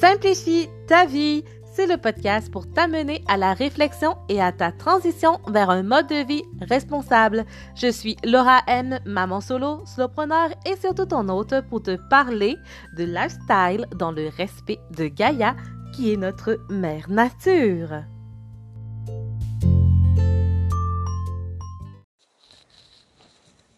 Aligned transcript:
Simplifie 0.00 0.70
ta 0.86 1.04
vie, 1.04 1.44
c'est 1.74 1.86
le 1.86 1.98
podcast 1.98 2.50
pour 2.50 2.66
t'amener 2.72 3.22
à 3.28 3.36
la 3.36 3.52
réflexion 3.52 4.16
et 4.30 4.40
à 4.40 4.50
ta 4.50 4.72
transition 4.72 5.38
vers 5.48 5.68
un 5.68 5.82
mode 5.82 6.06
de 6.06 6.26
vie 6.26 6.42
responsable. 6.62 7.44
Je 7.74 7.88
suis 7.88 8.16
Laura 8.24 8.62
M, 8.66 8.98
maman 9.04 9.42
solo, 9.42 9.84
slowpreneur 9.84 10.52
et 10.64 10.76
surtout 10.76 11.04
ton 11.04 11.28
hôte 11.28 11.52
pour 11.68 11.82
te 11.82 11.98
parler 12.08 12.56
de 12.96 13.04
lifestyle 13.04 13.84
dans 13.98 14.10
le 14.10 14.28
respect 14.28 14.78
de 14.96 15.08
Gaïa, 15.08 15.54
qui 15.92 16.14
est 16.14 16.16
notre 16.16 16.58
mère 16.70 17.10
nature. 17.10 18.04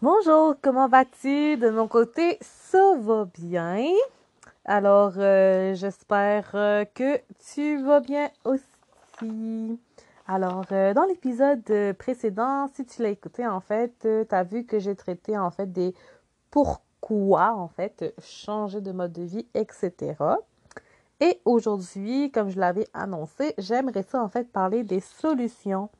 Bonjour, 0.00 0.54
comment 0.62 0.86
vas-tu? 0.86 1.56
De 1.56 1.70
mon 1.70 1.88
côté, 1.88 2.38
ça 2.40 2.94
va 3.00 3.24
bien. 3.24 3.88
Alors, 4.64 5.14
euh, 5.16 5.74
j'espère 5.74 6.52
euh, 6.54 6.84
que 6.84 7.18
tu 7.52 7.82
vas 7.82 7.98
bien 7.98 8.30
aussi. 8.44 9.80
Alors, 10.28 10.66
euh, 10.70 10.94
dans 10.94 11.02
l'épisode 11.02 11.64
précédent, 11.98 12.68
si 12.72 12.86
tu 12.86 13.02
l'as 13.02 13.08
écouté, 13.08 13.44
en 13.44 13.58
fait, 13.58 13.92
tu 14.02 14.34
as 14.34 14.44
vu 14.44 14.64
que 14.64 14.78
j'ai 14.78 14.94
traité, 14.94 15.36
en 15.36 15.50
fait, 15.50 15.72
des 15.72 15.94
pourquoi, 16.52 17.54
en 17.56 17.66
fait, 17.66 18.14
changer 18.20 18.80
de 18.80 18.92
mode 18.92 19.12
de 19.12 19.22
vie, 19.22 19.46
etc. 19.54 20.14
Et 21.18 21.40
aujourd'hui, 21.44 22.30
comme 22.30 22.48
je 22.48 22.60
l'avais 22.60 22.86
annoncé, 22.94 23.54
j'aimerais 23.58 24.04
ça, 24.04 24.22
en 24.22 24.28
fait, 24.28 24.52
parler 24.52 24.84
des 24.84 25.00
solutions. 25.00 25.90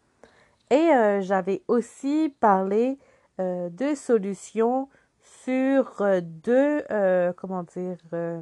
Et 0.70 0.88
j'avais 1.20 1.62
aussi 1.68 2.34
parlé 2.40 2.98
de 3.38 3.94
solutions 3.94 4.88
sur 5.22 6.00
euh, 6.00 6.20
deux, 6.22 6.82
euh, 6.90 7.32
comment 7.36 7.62
dire, 7.62 7.96
euh, 8.12 8.40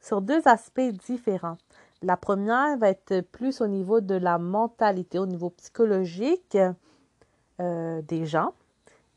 sur 0.00 0.20
deux 0.20 0.46
aspects 0.46 0.80
différents. 0.80 1.58
La 2.02 2.16
première 2.16 2.76
va 2.78 2.90
être 2.90 3.20
plus 3.20 3.60
au 3.60 3.66
niveau 3.66 4.00
de 4.00 4.14
la 4.14 4.38
mentalité, 4.38 5.18
au 5.18 5.26
niveau 5.26 5.50
psychologique 5.50 6.56
des 7.58 8.26
gens. 8.26 8.52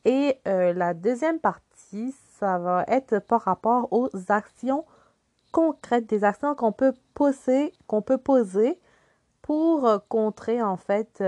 Et 0.05 0.39
la 0.45 0.93
deuxième 0.93 1.39
partie, 1.39 2.15
ça 2.39 2.57
va 2.57 2.85
être 2.87 3.19
par 3.19 3.41
rapport 3.41 3.91
aux 3.91 4.09
actions 4.29 4.85
concrètes, 5.51 6.07
des 6.07 6.23
actions 6.23 6.55
qu'on 6.55 6.71
peut 6.71 6.93
poser, 7.13 7.73
qu'on 7.85 8.01
peut 8.01 8.17
poser 8.17 8.79
pour 9.41 9.85
contrer 10.07 10.61
en 10.61 10.77
fait 10.77 11.21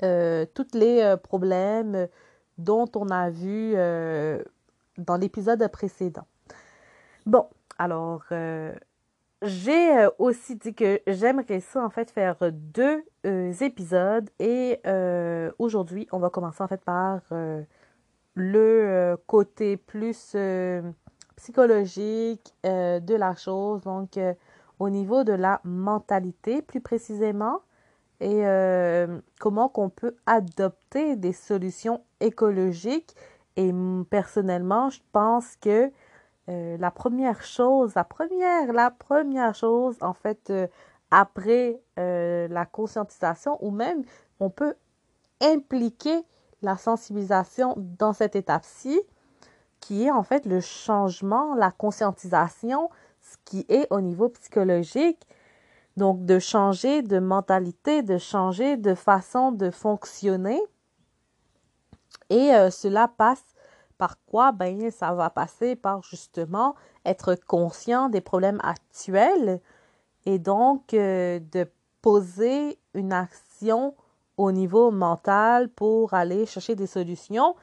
tous 0.00 0.74
les 0.74 1.14
problèmes, 1.22 2.08
dont 2.58 2.90
on 2.94 3.08
a 3.10 3.30
vu 3.30 3.72
euh, 3.74 4.42
dans 4.98 5.16
l'épisode 5.16 5.66
précédent. 5.68 6.26
Bon, 7.26 7.46
alors, 7.78 8.22
euh, 8.32 8.72
j'ai 9.42 9.98
euh, 9.98 10.10
aussi 10.18 10.56
dit 10.56 10.74
que 10.74 11.00
j'aimerais 11.06 11.60
ça, 11.60 11.84
en 11.84 11.90
fait, 11.90 12.10
faire 12.10 12.36
deux 12.52 13.04
épisodes 13.60 14.30
et 14.38 14.80
aujourd'hui, 15.58 16.06
on 16.12 16.18
va 16.18 16.30
commencer, 16.30 16.62
en 16.62 16.68
fait, 16.68 16.84
par 16.84 17.20
le 18.34 19.16
côté 19.26 19.76
plus 19.76 20.36
psychologique 21.36 22.54
de 22.64 23.14
la 23.14 23.34
chose, 23.34 23.82
donc 23.82 24.18
au 24.78 24.90
niveau 24.90 25.24
de 25.24 25.32
la 25.32 25.60
mentalité, 25.64 26.62
plus 26.62 26.80
précisément 26.80 27.62
et 28.20 28.46
euh, 28.46 29.20
comment 29.40 29.68
qu'on 29.68 29.88
peut 29.88 30.16
adopter 30.26 31.16
des 31.16 31.32
solutions 31.32 32.02
écologiques? 32.20 33.14
Et 33.56 33.72
personnellement, 34.10 34.90
je 34.90 35.00
pense 35.12 35.56
que 35.56 35.90
euh, 36.48 36.76
la 36.78 36.90
première 36.90 37.42
chose, 37.42 37.94
la 37.94 38.04
première, 38.04 38.72
la 38.72 38.90
première 38.90 39.54
chose, 39.54 39.96
en 40.00 40.14
fait, 40.14 40.50
euh, 40.50 40.66
après 41.10 41.80
la 41.96 42.66
conscientisation, 42.66 43.56
ou 43.64 43.70
même 43.70 44.02
on 44.40 44.50
peut 44.50 44.74
impliquer 45.40 46.24
la 46.62 46.76
sensibilisation 46.76 47.74
dans 47.76 48.12
cette 48.12 48.34
étape-ci, 48.34 49.00
qui 49.80 50.04
est 50.04 50.10
en 50.10 50.24
fait 50.24 50.46
le 50.46 50.60
changement, 50.60 51.54
la 51.54 51.70
conscientisation, 51.70 52.90
ce 53.22 53.36
qui 53.44 53.64
est 53.68 53.86
au 53.90 54.00
niveau 54.00 54.28
psychologique, 54.30 55.26
donc, 55.96 56.24
de 56.24 56.38
changer 56.38 57.02
de 57.02 57.18
mentalité, 57.18 58.02
de 58.02 58.18
changer 58.18 58.76
de 58.76 58.94
façon 58.94 59.52
de 59.52 59.70
fonctionner. 59.70 60.60
Et 62.28 62.54
euh, 62.54 62.70
cela 62.70 63.08
passe 63.08 63.44
par 63.96 64.16
quoi? 64.26 64.52
Ben, 64.52 64.90
ça 64.90 65.14
va 65.14 65.30
passer 65.30 65.74
par 65.74 66.02
justement 66.02 66.74
être 67.04 67.34
conscient 67.34 68.08
des 68.08 68.20
problèmes 68.20 68.60
actuels 68.62 69.60
et 70.26 70.38
donc 70.38 70.92
euh, 70.92 71.40
de 71.52 71.66
poser 72.02 72.78
une 72.94 73.12
action 73.12 73.94
au 74.36 74.52
niveau 74.52 74.90
mental 74.90 75.70
pour 75.70 76.12
aller 76.12 76.44
chercher 76.44 76.74
des 76.74 76.86
solutions. 76.86 77.54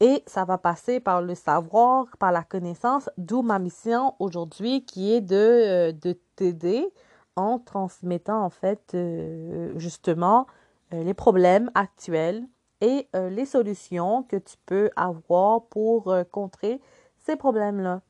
Et 0.00 0.22
ça 0.26 0.44
va 0.44 0.58
passer 0.58 1.00
par 1.00 1.22
le 1.22 1.34
savoir, 1.34 2.06
par 2.18 2.30
la 2.30 2.42
connaissance, 2.42 3.08
d'où 3.16 3.40
ma 3.42 3.58
mission 3.58 4.14
aujourd'hui 4.18 4.84
qui 4.84 5.14
est 5.14 5.22
de, 5.22 5.36
euh, 5.36 5.92
de 5.92 6.18
t'aider 6.36 6.92
en 7.36 7.58
transmettant 7.58 8.44
en 8.44 8.50
fait 8.50 8.92
euh, 8.94 9.72
justement 9.78 10.46
euh, 10.92 11.02
les 11.02 11.14
problèmes 11.14 11.70
actuels 11.74 12.44
et 12.80 13.08
euh, 13.14 13.30
les 13.30 13.46
solutions 13.46 14.22
que 14.24 14.36
tu 14.36 14.56
peux 14.66 14.90
avoir 14.96 15.62
pour 15.64 16.14
contrer 16.30 16.80
ces 17.24 17.36
problèmes-là. 17.36 18.02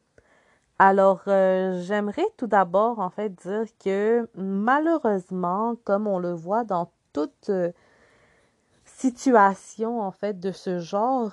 Alors, 0.80 1.22
j'aimerais 1.26 2.26
tout 2.36 2.48
d'abord 2.48 2.98
en 2.98 3.08
fait 3.08 3.28
dire 3.28 3.66
que 3.82 4.28
malheureusement, 4.34 5.76
comme 5.84 6.08
on 6.08 6.18
le 6.18 6.32
voit 6.32 6.64
dans 6.64 6.90
toute 7.12 7.48
situation 8.84 10.00
en 10.00 10.10
fait 10.10 10.40
de 10.40 10.50
ce 10.50 10.80
genre, 10.80 11.30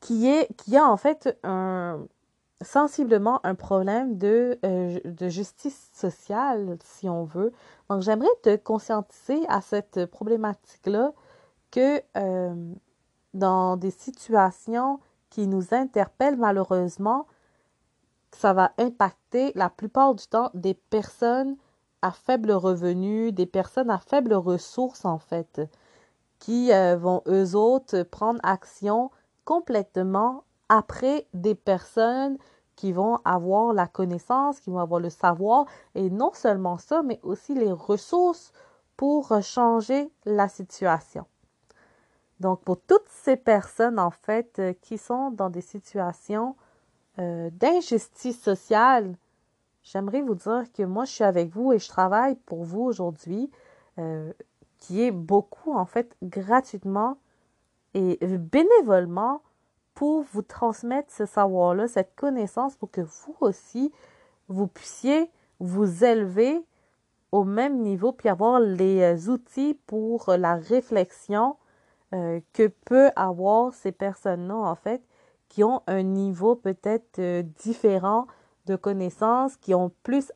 qui 0.00 0.26
est 0.26 0.48
qui 0.56 0.78
a 0.78 0.86
en 0.86 0.96
fait 0.96 1.38
un 1.42 2.00
sensiblement 2.62 3.40
un 3.44 3.54
problème 3.54 4.18
de, 4.18 4.58
euh, 4.64 5.00
de 5.04 5.28
justice 5.28 5.90
sociale, 5.94 6.76
si 6.84 7.08
on 7.08 7.24
veut. 7.24 7.52
Donc, 7.88 8.02
j'aimerais 8.02 8.28
te 8.42 8.56
conscientiser 8.56 9.40
à 9.48 9.60
cette 9.60 10.06
problématique-là 10.06 11.12
que 11.70 12.02
euh, 12.16 12.54
dans 13.34 13.76
des 13.76 13.90
situations 13.90 15.00
qui 15.30 15.46
nous 15.46 15.72
interpellent 15.72 16.36
malheureusement, 16.36 17.26
ça 18.32 18.52
va 18.52 18.72
impacter 18.78 19.52
la 19.54 19.70
plupart 19.70 20.14
du 20.14 20.26
temps 20.26 20.50
des 20.54 20.74
personnes 20.74 21.56
à 22.02 22.12
faible 22.12 22.52
revenu, 22.52 23.32
des 23.32 23.46
personnes 23.46 23.90
à 23.90 23.98
faible 23.98 24.34
ressources 24.34 25.04
en 25.04 25.18
fait, 25.18 25.60
qui 26.38 26.72
euh, 26.72 26.96
vont 26.96 27.22
eux 27.26 27.54
autres 27.54 28.02
prendre 28.02 28.40
action 28.42 29.10
complètement 29.44 30.44
après 30.70 31.26
des 31.34 31.54
personnes 31.54 32.38
qui 32.76 32.92
vont 32.92 33.18
avoir 33.26 33.74
la 33.74 33.86
connaissance, 33.86 34.60
qui 34.60 34.70
vont 34.70 34.78
avoir 34.78 35.00
le 35.00 35.10
savoir, 35.10 35.66
et 35.94 36.08
non 36.08 36.30
seulement 36.32 36.78
ça, 36.78 37.02
mais 37.02 37.20
aussi 37.22 37.54
les 37.54 37.72
ressources 37.72 38.52
pour 38.96 39.42
changer 39.42 40.10
la 40.24 40.48
situation. 40.48 41.26
Donc, 42.38 42.62
pour 42.62 42.80
toutes 42.80 43.08
ces 43.08 43.36
personnes, 43.36 43.98
en 43.98 44.10
fait, 44.10 44.58
euh, 44.58 44.72
qui 44.80 44.96
sont 44.96 45.30
dans 45.30 45.50
des 45.50 45.60
situations 45.60 46.56
euh, 47.18 47.50
d'injustice 47.52 48.40
sociale, 48.40 49.14
j'aimerais 49.82 50.22
vous 50.22 50.36
dire 50.36 50.64
que 50.72 50.84
moi, 50.84 51.04
je 51.04 51.12
suis 51.12 51.24
avec 51.24 51.50
vous 51.50 51.72
et 51.72 51.78
je 51.78 51.88
travaille 51.88 52.36
pour 52.46 52.64
vous 52.64 52.80
aujourd'hui, 52.80 53.50
euh, 53.98 54.32
qui 54.78 55.02
est 55.02 55.10
beaucoup, 55.10 55.74
en 55.74 55.84
fait, 55.84 56.16
gratuitement 56.22 57.18
et 57.92 58.18
bénévolement 58.22 59.42
pour 60.00 60.24
vous 60.32 60.40
transmettre 60.40 61.12
ce 61.12 61.26
savoir-là, 61.26 61.86
cette 61.86 62.14
connaissance, 62.16 62.74
pour 62.74 62.90
que 62.90 63.02
vous 63.02 63.36
aussi, 63.40 63.92
vous 64.48 64.66
puissiez 64.66 65.30
vous 65.58 66.04
élever 66.06 66.64
au 67.32 67.44
même 67.44 67.82
niveau, 67.82 68.10
puis 68.10 68.30
avoir 68.30 68.60
les 68.60 69.02
euh, 69.02 69.30
outils 69.30 69.78
pour 69.86 70.30
la 70.38 70.54
réflexion 70.54 71.56
euh, 72.14 72.40
que 72.54 72.68
peut 72.86 73.10
avoir 73.14 73.74
ces 73.74 73.92
personnes-là, 73.92 74.54
en 74.56 74.74
fait, 74.74 75.02
qui 75.50 75.62
ont 75.64 75.82
un 75.86 76.02
niveau 76.02 76.54
peut-être 76.54 77.18
euh, 77.18 77.42
différent 77.42 78.26
de 78.64 78.76
connaissances, 78.76 79.58
qui 79.58 79.74
ont 79.74 79.92
plus, 80.02 80.32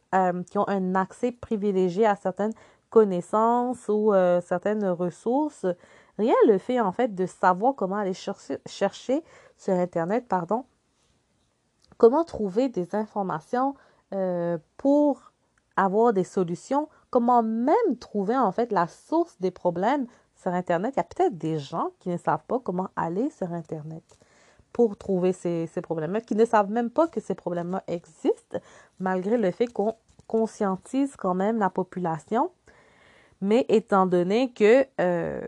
qui 0.51 0.59
ont 0.59 0.69
un 0.69 0.95
accès 0.95 1.33
privilégié 1.33 2.05
à 2.05 2.17
certaines 2.17 2.53
connaissances 2.91 3.89
ou 3.89 4.13
certaines 4.43 4.87
ressources. 4.89 5.67
Rien 6.19 6.35
le 6.47 6.59
fait, 6.59 6.81
en 6.81 6.93
fait, 6.93 7.15
de 7.15 7.27
savoir 7.27 7.75
comment 7.75 7.97
aller 7.97 8.15
chercher, 8.15 9.25
sur 9.57 9.75
Internet, 9.75 10.27
pardon, 10.29 10.65
comment 11.97 12.25
trouver 12.25 12.69
des 12.69 12.95
informations 12.95 13.75
euh, 14.13 14.59
pour 14.77 15.33
avoir 15.77 16.13
des 16.13 16.25
solutions, 16.25 16.89
comment 17.11 17.43
même 17.43 17.97
trouver 18.01 18.37
en 18.37 18.53
fait 18.53 18.73
la 18.73 18.87
source 18.87 19.37
des 19.41 19.51
problèmes 19.51 20.07
sur 20.37 20.53
Internet. 20.53 20.95
Il 20.97 20.99
y 20.99 21.01
a 21.01 21.05
peut-être 21.05 21.37
des 21.39 21.59
gens 21.59 21.91
qui 22.01 22.11
ne 22.11 22.17
savent 22.17 22.45
pas 22.47 22.59
comment 22.59 22.89
aller 22.97 23.31
sur 23.31 23.53
Internet. 23.53 24.05
pour 24.73 24.97
trouver 24.97 25.33
ces, 25.33 25.69
ces 25.69 25.81
problèmes-là, 25.81 26.21
qui 26.21 26.35
ne 26.35 26.45
savent 26.45 26.71
même 26.71 26.91
pas 26.91 27.07
que 27.07 27.21
ces 27.21 27.37
problèmes-là 27.37 27.85
existent, 27.87 28.59
malgré 28.99 29.37
le 29.39 29.53
fait 29.53 29.69
qu'on 29.69 29.95
conscientise 30.27 31.15
quand 31.17 31.35
même 31.35 31.59
la 31.59 31.71
population. 31.71 32.51
Mais 33.41 33.65
étant 33.69 34.07
donné 34.07 34.53
que 34.53 34.85
euh, 35.01 35.47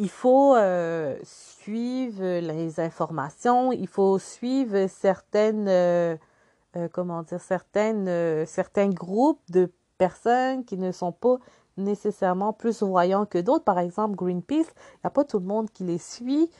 il 0.00 0.08
faut 0.08 0.56
euh, 0.56 1.14
suivre 1.22 2.24
les 2.40 2.80
informations, 2.80 3.70
il 3.70 3.86
faut 3.86 4.18
suivre 4.18 4.86
certaines, 4.88 5.68
euh, 5.68 6.16
euh, 6.76 6.88
comment 6.90 7.22
dire, 7.22 7.40
certains 7.40 8.88
groupes 8.88 9.42
de 9.50 9.70
personnes 9.98 10.64
qui 10.64 10.78
ne 10.78 10.90
sont 10.90 11.12
pas 11.12 11.36
nécessairement 11.76 12.54
plus 12.54 12.82
voyants 12.82 13.26
que 13.26 13.36
d'autres. 13.36 13.64
Par 13.64 13.78
exemple, 13.78 14.16
Greenpeace, 14.16 14.68
il 14.68 15.00
n'y 15.04 15.08
a 15.08 15.10
pas 15.10 15.24
tout 15.24 15.38
le 15.38 15.44
monde 15.44 15.70
qui 15.70 15.84
les 15.84 15.98
suit. 15.98 16.50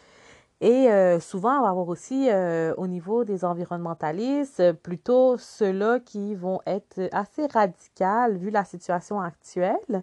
Et 0.61 0.91
souvent, 1.21 1.59
on 1.61 1.63
va 1.63 1.71
avoir 1.71 1.89
aussi 1.89 2.29
au 2.77 2.87
niveau 2.87 3.25
des 3.25 3.47
environnementalistes, 3.47 4.73
plutôt 4.73 5.39
ceux-là 5.39 6.01
qui 6.01 6.35
vont 6.35 6.61
être 6.67 7.09
assez 7.13 7.47
radicales 7.47 8.37
vu 8.37 8.51
la 8.51 8.65
situation 8.65 9.23
actuelle. 9.23 10.03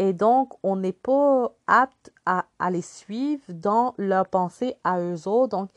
Et 0.00 0.14
donc, 0.14 0.54
on 0.62 0.76
n'est 0.76 0.94
pas 0.94 1.52
apte 1.66 2.10
à, 2.24 2.46
les 2.70 2.80
suivre 2.80 3.44
dans 3.50 3.92
leur 3.98 4.26
pensée 4.26 4.74
à 4.82 4.98
eux 4.98 5.28
autres. 5.28 5.58
Donc, 5.58 5.68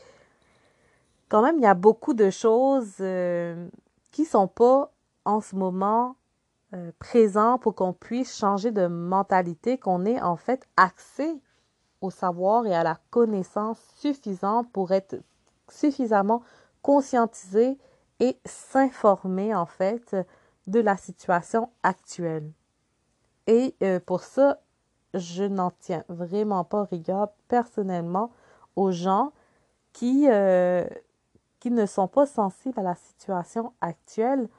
quand 1.27 1.41
même, 1.41 1.57
il 1.57 1.63
y 1.63 1.67
a 1.67 1.73
beaucoup 1.73 2.13
de 2.13 2.29
choses 2.29 2.93
euh, 3.01 3.67
qui 4.11 4.23
sont 4.23 4.47
pas 4.47 4.93
en 5.25 5.41
ce 5.41 5.57
moment 5.57 6.15
euh, 6.73 6.93
présents 6.99 7.57
pour 7.57 7.75
qu'on 7.75 7.91
puisse 7.91 8.37
changer 8.37 8.71
de 8.71 8.87
mentalité, 8.87 9.77
qu'on 9.77 10.05
ait 10.05 10.21
en 10.21 10.37
fait 10.37 10.65
accès 10.77 11.35
au 11.99 12.09
savoir 12.09 12.65
et 12.65 12.73
à 12.73 12.83
la 12.83 12.97
connaissance 13.09 13.79
suffisante 13.97 14.71
pour 14.71 14.93
être 14.93 15.17
suffisamment 15.67 16.43
conscientisé 16.81 17.77
et 18.21 18.39
s'informer 18.45 19.53
en 19.53 19.65
fait 19.65 20.15
de 20.67 20.79
la 20.79 20.95
situation 20.95 21.69
actuelle. 21.83 22.53
Et 23.47 23.75
euh, 23.83 23.99
pour 23.99 24.21
ça, 24.21 24.59
je 25.13 25.43
n'en 25.43 25.71
tiens 25.79 26.03
vraiment 26.09 26.63
pas 26.63 26.83
rigueur 26.83 27.29
personnellement 27.47 28.31
aux 28.75 28.91
gens 28.91 29.31
qui, 29.91 30.27
euh, 30.29 30.85
qui 31.59 31.71
ne 31.71 31.85
sont 31.85 32.07
pas 32.07 32.25
sensibles 32.25 32.79
à 32.79 32.83
la 32.83 32.95
situation 32.95 33.73
actuelle, 33.81 34.49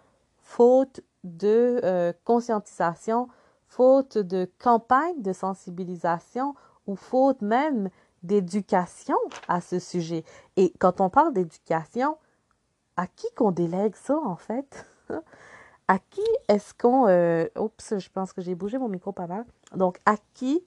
faute 0.43 1.01
de 1.25 1.81
euh, 1.83 2.13
conscientisation, 2.25 3.29
faute 3.67 4.19
de 4.19 4.49
campagne 4.59 5.21
de 5.23 5.33
sensibilisation 5.33 6.55
ou 6.87 6.95
faute 6.95 7.41
même 7.43 7.91
d'éducation 8.23 9.17
à 9.49 9.61
ce 9.61 9.79
sujet. 9.79 10.25
Et 10.57 10.73
quand 10.79 11.01
on 11.01 11.11
parle 11.11 11.33
d'éducation, 11.33 12.17
à 12.97 13.07
qui 13.07 13.27
qu'on 13.35 13.51
délègue 13.51 13.97
ça 13.97 14.17
en 14.17 14.37
fait? 14.37 14.87
À 15.89 15.99
qui 15.99 16.23
est-ce 16.49 16.73
qu'on... 16.75 17.07
Euh, 17.09 17.47
oups, 17.59 17.99
je 17.99 18.09
pense 18.11 18.33
que 18.33 18.41
j'ai 18.41 18.55
bougé 18.55 18.79
mon 18.79 18.89
micro 18.89 19.13
pas 19.13 19.27
mal. 19.27 19.45
Donc, 19.75 19.99
à 20.07 20.17
qui 20.35 20.65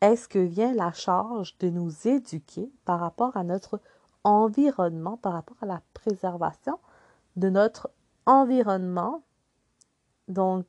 est-ce 0.00 0.28
que 0.28 0.38
vient 0.38 0.72
la 0.74 0.92
charge 0.92 1.56
de 1.58 1.70
nous 1.70 2.06
éduquer 2.06 2.70
par 2.84 3.00
rapport 3.00 3.36
à 3.36 3.44
notre 3.44 3.80
environnement, 4.24 5.16
par 5.16 5.32
rapport 5.32 5.56
à 5.62 5.66
la 5.66 5.82
préservation 5.94 6.78
de 7.36 7.48
notre 7.48 7.90
environnement? 8.26 9.22
Donc, 10.28 10.66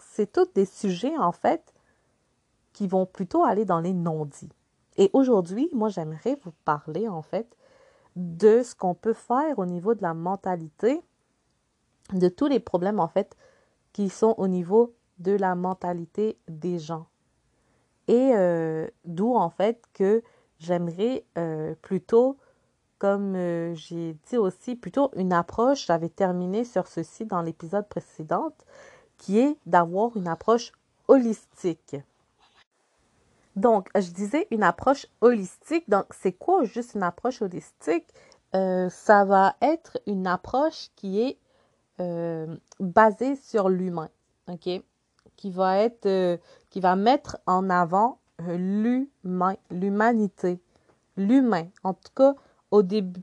c'est 0.00 0.32
tous 0.32 0.52
des 0.54 0.66
sujets, 0.66 1.16
en 1.18 1.32
fait, 1.32 1.74
qui 2.72 2.86
vont 2.86 3.06
plutôt 3.06 3.44
aller 3.44 3.64
dans 3.64 3.80
les 3.80 3.92
non-dits. 3.92 4.52
Et 4.96 5.10
aujourd'hui, 5.12 5.68
moi, 5.72 5.88
j'aimerais 5.88 6.38
vous 6.44 6.52
parler, 6.64 7.08
en 7.08 7.22
fait, 7.22 7.56
de 8.16 8.62
ce 8.62 8.74
qu'on 8.74 8.94
peut 8.94 9.12
faire 9.12 9.58
au 9.58 9.66
niveau 9.66 9.94
de 9.94 10.02
la 10.02 10.14
mentalité, 10.14 11.02
de 12.12 12.28
tous 12.28 12.46
les 12.46 12.60
problèmes, 12.60 13.00
en 13.00 13.08
fait, 13.08 13.36
qui 13.92 14.08
sont 14.08 14.34
au 14.38 14.48
niveau 14.48 14.94
de 15.18 15.32
la 15.32 15.54
mentalité 15.54 16.38
des 16.48 16.78
gens. 16.78 17.06
Et 18.08 18.32
euh, 18.34 18.86
d'où, 19.04 19.34
en 19.34 19.50
fait, 19.50 19.82
que 19.94 20.22
j'aimerais 20.58 21.24
euh, 21.38 21.74
plutôt, 21.80 22.36
comme 22.98 23.34
euh, 23.34 23.74
j'ai 23.74 24.16
dit 24.28 24.36
aussi, 24.36 24.76
plutôt 24.76 25.10
une 25.16 25.32
approche, 25.32 25.86
j'avais 25.86 26.08
terminé 26.08 26.64
sur 26.64 26.86
ceci 26.86 27.24
dans 27.24 27.40
l'épisode 27.40 27.88
précédent, 27.88 28.52
qui 29.16 29.38
est 29.38 29.56
d'avoir 29.64 30.16
une 30.16 30.28
approche 30.28 30.72
holistique. 31.08 31.96
Donc, 33.56 33.88
je 33.94 34.10
disais 34.10 34.48
une 34.50 34.64
approche 34.64 35.06
holistique. 35.20 35.88
Donc, 35.88 36.06
c'est 36.10 36.32
quoi 36.32 36.64
juste 36.64 36.94
une 36.94 37.04
approche 37.04 37.40
holistique? 37.40 38.06
Ça 38.52 39.24
va 39.24 39.56
être 39.62 39.98
une 40.06 40.28
approche 40.28 40.90
qui 40.94 41.20
est 41.20 41.38
euh, 42.00 42.56
basée 42.80 43.36
sur 43.36 43.68
l'humain, 43.68 44.08
ok? 44.48 44.82
Qui 45.36 45.50
va 45.50 45.78
être, 45.78 46.06
euh, 46.06 46.36
qui 46.70 46.80
va 46.80 46.96
mettre 46.96 47.38
en 47.46 47.70
avant 47.70 48.18
euh, 48.42 48.56
l'humain, 48.56 49.54
l'humanité, 49.70 50.60
l'humain. 51.16 51.66
En 51.82 51.94
tout 51.94 52.12
cas, 52.14 52.34
au 52.70 52.82
début, 52.82 53.22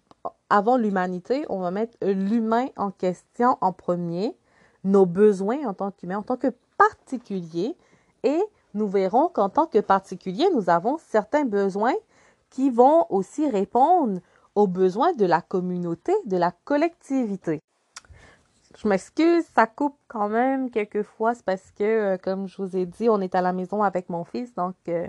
avant 0.50 0.78
l'humanité, 0.78 1.46
on 1.50 1.60
va 1.60 1.72
mettre 1.72 1.98
l'humain 2.02 2.68
en 2.78 2.92
question 2.92 3.58
en 3.62 3.74
premier, 3.74 4.38
nos 4.84 5.06
besoins 5.06 5.66
en 5.68 5.74
tant 5.74 5.92
qu'humain, 5.92 6.20
en 6.20 6.24
tant 6.24 6.38
que 6.38 6.54
particulier, 6.78 7.76
et 8.24 8.42
nous 8.74 8.88
verrons 8.88 9.28
qu'en 9.28 9.50
tant 9.50 9.68
que 9.68 9.80
particulier, 9.80 10.48
nous 10.54 10.70
avons 10.70 10.98
certains 10.98 11.46
besoins 11.46 11.96
qui 12.50 12.70
vont 12.70 13.06
aussi 13.10 13.50
répondre 13.50 14.20
aux 14.56 14.68
besoins 14.68 15.14
de 15.14 15.26
la 15.26 15.42
communauté, 15.42 16.14
de 16.26 16.38
la 16.38 16.52
collectivité. 16.52 17.62
Je 18.78 18.88
m'excuse, 18.88 19.44
ça 19.54 19.68
coupe 19.68 19.98
quand 20.08 20.30
même 20.30 20.70
quelquefois, 20.72 21.36
c'est 21.36 21.44
parce 21.46 21.72
que, 21.72 21.84
euh, 21.84 22.18
comme 22.18 22.48
je 22.48 22.62
vous 22.62 22.78
ai 22.78 22.86
dit, 22.86 23.10
on 23.10 23.20
est 23.20 23.36
à 23.36 23.42
la 23.42 23.54
maison 23.54 23.84
avec 23.84 24.10
mon 24.10 24.24
fils, 24.24 24.54
donc 24.56 24.76
euh, 24.88 25.08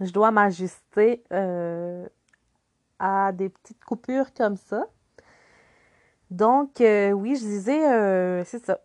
je 0.00 0.10
dois 0.10 0.30
m'ajuster 0.30 1.22
euh, 1.32 2.06
à 2.98 3.32
des 3.32 3.50
petites 3.50 3.84
coupures 3.84 4.32
comme 4.34 4.56
ça. 4.56 4.86
Donc, 6.30 6.76
oui, 6.80 7.36
je 7.36 7.44
disais, 7.44 8.44
c'est 8.44 8.64
ça 8.64 8.80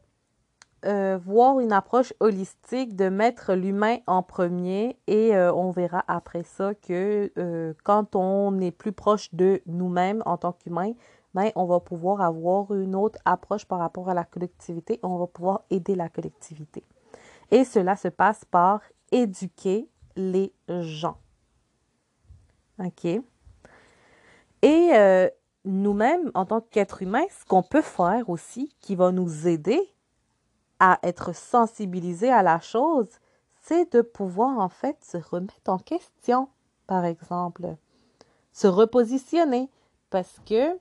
voir 1.26 1.60
une 1.60 1.72
approche 1.72 2.14
holistique, 2.20 2.96
de 2.96 3.10
mettre 3.10 3.54
l'humain 3.54 3.98
en 4.06 4.22
premier 4.22 4.98
et 5.08 5.36
on 5.36 5.72
verra 5.72 6.04
après 6.08 6.44
ça 6.44 6.74
que 6.74 7.32
quand 7.84 8.16
on 8.16 8.60
est 8.60 8.72
plus 8.72 8.94
proche 8.94 9.34
de 9.34 9.62
nous-mêmes 9.66 10.24
en 10.26 10.38
tant 10.38 10.54
qu'humains, 10.54 10.94
ben, 11.34 11.52
on 11.56 11.66
va 11.66 11.80
pouvoir 11.80 12.22
avoir 12.22 12.74
une 12.74 12.96
autre 12.96 13.20
approche 13.26 13.66
par 13.66 13.80
rapport 13.80 14.10
à 14.10 14.14
la 14.14 14.24
collectivité, 14.24 15.00
on 15.04 15.18
va 15.18 15.28
pouvoir 15.28 15.64
aider 15.70 15.96
la 15.96 16.10
collectivité. 16.10 16.84
Et 17.52 17.66
cela 17.66 17.96
se 17.96 18.08
passe 18.08 18.46
par 18.46 18.82
éduquer 19.12 19.90
les 20.16 20.54
gens. 20.68 21.18
OK? 22.80 23.06
Et 23.06 23.24
euh, 24.94 25.30
nous-mêmes, 25.66 26.32
en 26.34 26.46
tant 26.46 26.62
qu'êtres 26.62 27.02
humains, 27.02 27.26
ce 27.30 27.46
qu'on 27.46 27.64
peut 27.64 27.82
faire 27.82 28.30
aussi 28.30 28.76
qui 28.80 28.96
va 28.96 29.12
nous 29.12 29.48
aider 29.48 29.80
à 30.80 31.00
être 31.04 31.36
sensibilisé 31.36 32.32
à 32.32 32.44
la 32.44 32.60
chose, 32.60 33.08
c'est 33.62 33.94
de 33.94 34.02
pouvoir 34.02 34.60
en 34.60 34.70
fait 34.70 34.98
se 35.04 35.18
remettre 35.18 35.70
en 35.70 35.78
question, 35.78 36.50
par 36.88 37.06
exemple, 37.06 37.76
se 38.52 38.68
repositionner, 38.68 39.70
parce 40.10 40.40
que 40.46 40.78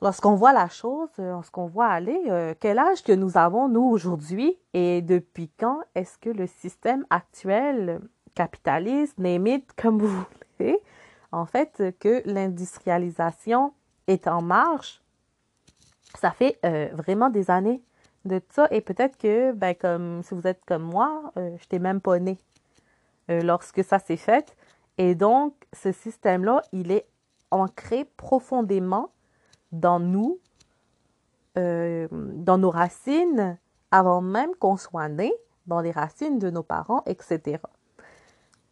lorsqu'on 0.00 0.34
voit 0.34 0.52
la 0.52 0.68
chose, 0.68 1.08
lorsqu'on 1.18 1.66
voit 1.66 1.88
aller, 1.88 2.20
euh, 2.28 2.54
quel 2.58 2.78
âge 2.78 3.02
que 3.02 3.12
nous 3.12 3.36
avons 3.36 3.68
nous 3.68 3.84
aujourd'hui? 3.84 4.58
Et 4.74 5.02
depuis 5.02 5.50
quand 5.58 5.80
est-ce 5.94 6.18
que 6.18 6.30
le 6.30 6.46
système 6.46 7.04
actuel 7.10 8.00
capitaliste, 8.34 9.18
name 9.18 9.60
comme 9.76 9.98
vous 9.98 10.24
voulez, 10.58 10.78
en 11.32 11.46
fait, 11.46 11.94
que 12.00 12.22
l'industrialisation 12.24 13.72
est 14.06 14.26
en 14.26 14.42
marche, 14.42 15.00
ça 16.18 16.30
fait 16.30 16.58
euh, 16.64 16.88
vraiment 16.92 17.30
des 17.30 17.50
années 17.50 17.82
de 18.24 18.40
ça. 18.50 18.66
Et 18.70 18.80
peut-être 18.80 19.16
que, 19.16 19.52
ben, 19.52 19.74
comme 19.74 20.22
si 20.22 20.34
vous 20.34 20.46
êtes 20.46 20.64
comme 20.66 20.82
moi, 20.82 21.32
euh, 21.36 21.50
je 21.56 21.62
n'étais 21.62 21.78
même 21.78 22.00
pas 22.00 22.18
née 22.18 22.38
euh, 23.30 23.42
lorsque 23.42 23.84
ça 23.84 23.98
s'est 23.98 24.16
fait. 24.16 24.56
Et 24.98 25.14
donc, 25.14 25.54
ce 25.72 25.92
système-là, 25.92 26.62
il 26.72 26.90
est 26.90 27.06
ancré 27.50 28.04
profondément 28.16 29.10
dans 29.72 30.00
nous, 30.00 30.38
euh, 31.58 32.08
dans 32.10 32.58
nos 32.58 32.70
racines, 32.70 33.58
avant 33.90 34.20
même 34.20 34.54
qu'on 34.56 34.76
soit 34.76 35.08
né, 35.08 35.32
dans 35.66 35.80
les 35.80 35.90
racines 35.90 36.38
de 36.38 36.50
nos 36.50 36.62
parents, 36.62 37.02
etc. 37.06 37.60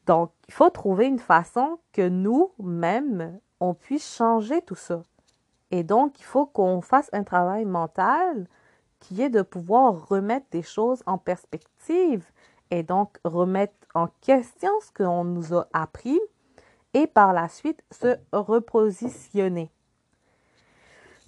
Donc, 0.07 0.33
il 0.49 0.55
faut 0.55 0.71
trouver 0.71 1.07
une 1.07 1.19
façon 1.19 1.79
que 1.93 2.09
nous-mêmes, 2.09 3.39
on 3.61 3.75
puisse 3.75 4.17
changer 4.17 4.63
tout 4.63 4.75
ça. 4.75 5.03
Et 5.71 5.83
donc, 5.83 6.19
il 6.21 6.25
faut 6.25 6.47
qu'on 6.47 6.81
fasse 6.81 7.11
un 7.13 7.25
travail 7.25 7.65
mental 7.65 8.47
qui 9.01 9.23
est 9.23 9.31
de 9.31 9.43
pouvoir 9.43 10.09
remettre 10.09 10.47
des 10.51 10.63
choses 10.63 11.03
en 11.07 11.19
perspective 11.19 12.25
et 12.71 12.83
donc 12.83 13.19
remettre 13.25 13.75
en 13.95 14.09
question 14.21 14.71
ce 14.81 14.93
qu'on 14.93 15.25
nous 15.25 15.55
a 15.55 15.69
appris 15.73 16.21
et 16.95 17.07
par 17.07 17.33
la 17.33 17.49
suite 17.49 17.83
se 17.91 18.17
repositionner. 18.33 19.71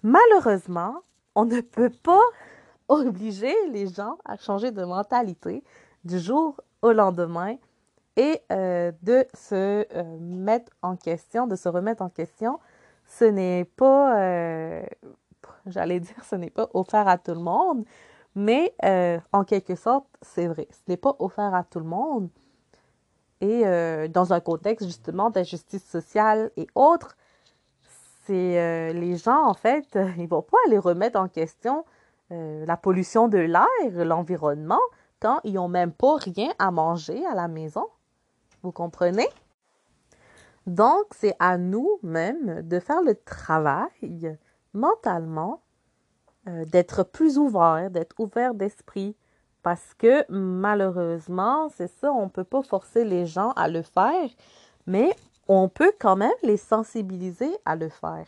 Malheureusement, 0.02 1.02
on 1.34 1.44
ne 1.44 1.60
peut 1.60 1.90
pas 1.90 2.22
obliger 2.88 3.54
les 3.70 3.86
gens 3.86 4.18
à 4.24 4.36
changer 4.36 4.70
de 4.70 4.84
mentalité 4.84 5.62
du 6.04 6.18
jour 6.18 6.60
au 6.82 6.92
lendemain 6.92 7.56
et 8.16 8.40
euh, 8.52 8.92
de 9.02 9.26
se 9.34 9.86
euh, 9.94 10.18
mettre 10.20 10.72
en 10.82 10.96
question, 10.96 11.46
de 11.46 11.56
se 11.56 11.68
remettre 11.68 12.02
en 12.02 12.08
question. 12.08 12.58
Ce 13.06 13.24
n'est 13.24 13.64
pas, 13.64 14.20
euh, 14.20 14.82
j'allais 15.66 16.00
dire, 16.00 16.24
ce 16.24 16.36
n'est 16.36 16.50
pas 16.50 16.68
offert 16.74 17.08
à 17.08 17.18
tout 17.18 17.32
le 17.32 17.40
monde, 17.40 17.84
mais 18.34 18.74
en 19.32 19.44
quelque 19.44 19.74
sorte, 19.74 20.06
c'est 20.22 20.46
vrai. 20.46 20.68
Ce 20.70 20.82
n'est 20.88 20.96
pas 20.96 21.16
offert 21.18 21.54
à 21.54 21.64
tout 21.64 21.80
le 21.80 21.86
monde. 21.86 22.28
Et 23.40 23.64
dans 24.08 24.32
un 24.32 24.38
contexte 24.38 24.86
justement 24.86 25.30
d'injustice 25.30 25.84
sociale 25.84 26.52
et 26.56 26.68
autres, 26.76 27.16
c'est 28.30 28.92
les 28.92 29.16
gens, 29.16 29.44
en 29.44 29.54
fait, 29.54 29.98
ils 30.18 30.28
vont 30.28 30.42
pas 30.42 30.56
aller 30.66 30.78
remettre 30.78 31.18
en 31.18 31.28
question 31.28 31.84
la 32.30 32.76
pollution 32.76 33.26
de 33.26 33.38
l'air, 33.38 33.66
l'environnement, 34.04 34.78
quand 35.20 35.40
ils 35.42 35.54
n'ont 35.54 35.68
même 35.68 35.92
pas 35.92 36.14
rien 36.16 36.52
à 36.60 36.70
manger 36.70 37.26
à 37.26 37.34
la 37.34 37.48
maison. 37.48 37.88
Vous 38.62 38.70
comprenez? 38.70 39.28
Donc, 40.66 41.06
c'est 41.12 41.34
à 41.38 41.58
nous-mêmes 41.58 42.62
de 42.62 42.78
faire 42.78 43.02
le 43.02 43.14
travail 43.14 44.38
mentalement, 44.72 45.62
euh, 46.48 46.64
d'être 46.64 47.02
plus 47.02 47.38
ouvert, 47.38 47.90
d'être 47.90 48.14
ouvert 48.18 48.54
d'esprit, 48.54 49.16
parce 49.62 49.94
que 49.94 50.24
malheureusement, 50.30 51.68
c'est 51.70 51.90
ça, 52.00 52.12
on 52.12 52.24
ne 52.24 52.30
peut 52.30 52.44
pas 52.44 52.62
forcer 52.62 53.04
les 53.04 53.26
gens 53.26 53.50
à 53.52 53.68
le 53.68 53.82
faire, 53.82 54.30
mais 54.86 55.14
on 55.52 55.68
peut 55.68 55.92
quand 55.98 56.14
même 56.14 56.30
les 56.44 56.56
sensibiliser 56.56 57.50
à 57.64 57.74
le 57.74 57.88
faire. 57.88 58.26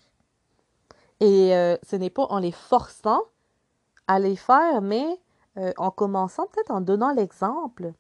Et 1.21 1.55
euh, 1.55 1.77
ce 1.89 1.95
n'est 1.95 2.11
pas 2.11 2.25
en 2.25 2.39
les 2.39 2.51
forçant 2.51 3.23
à 4.09 4.19
les 4.19 4.35
faire, 4.35 4.83
mais 4.83 5.21
euh, 5.57 5.73
en 5.77 5.93
commençant 5.93 6.47
peut-être 6.47 6.73
en 6.73 6.81
donnant 6.81 7.13
l'exemple. 7.13 7.93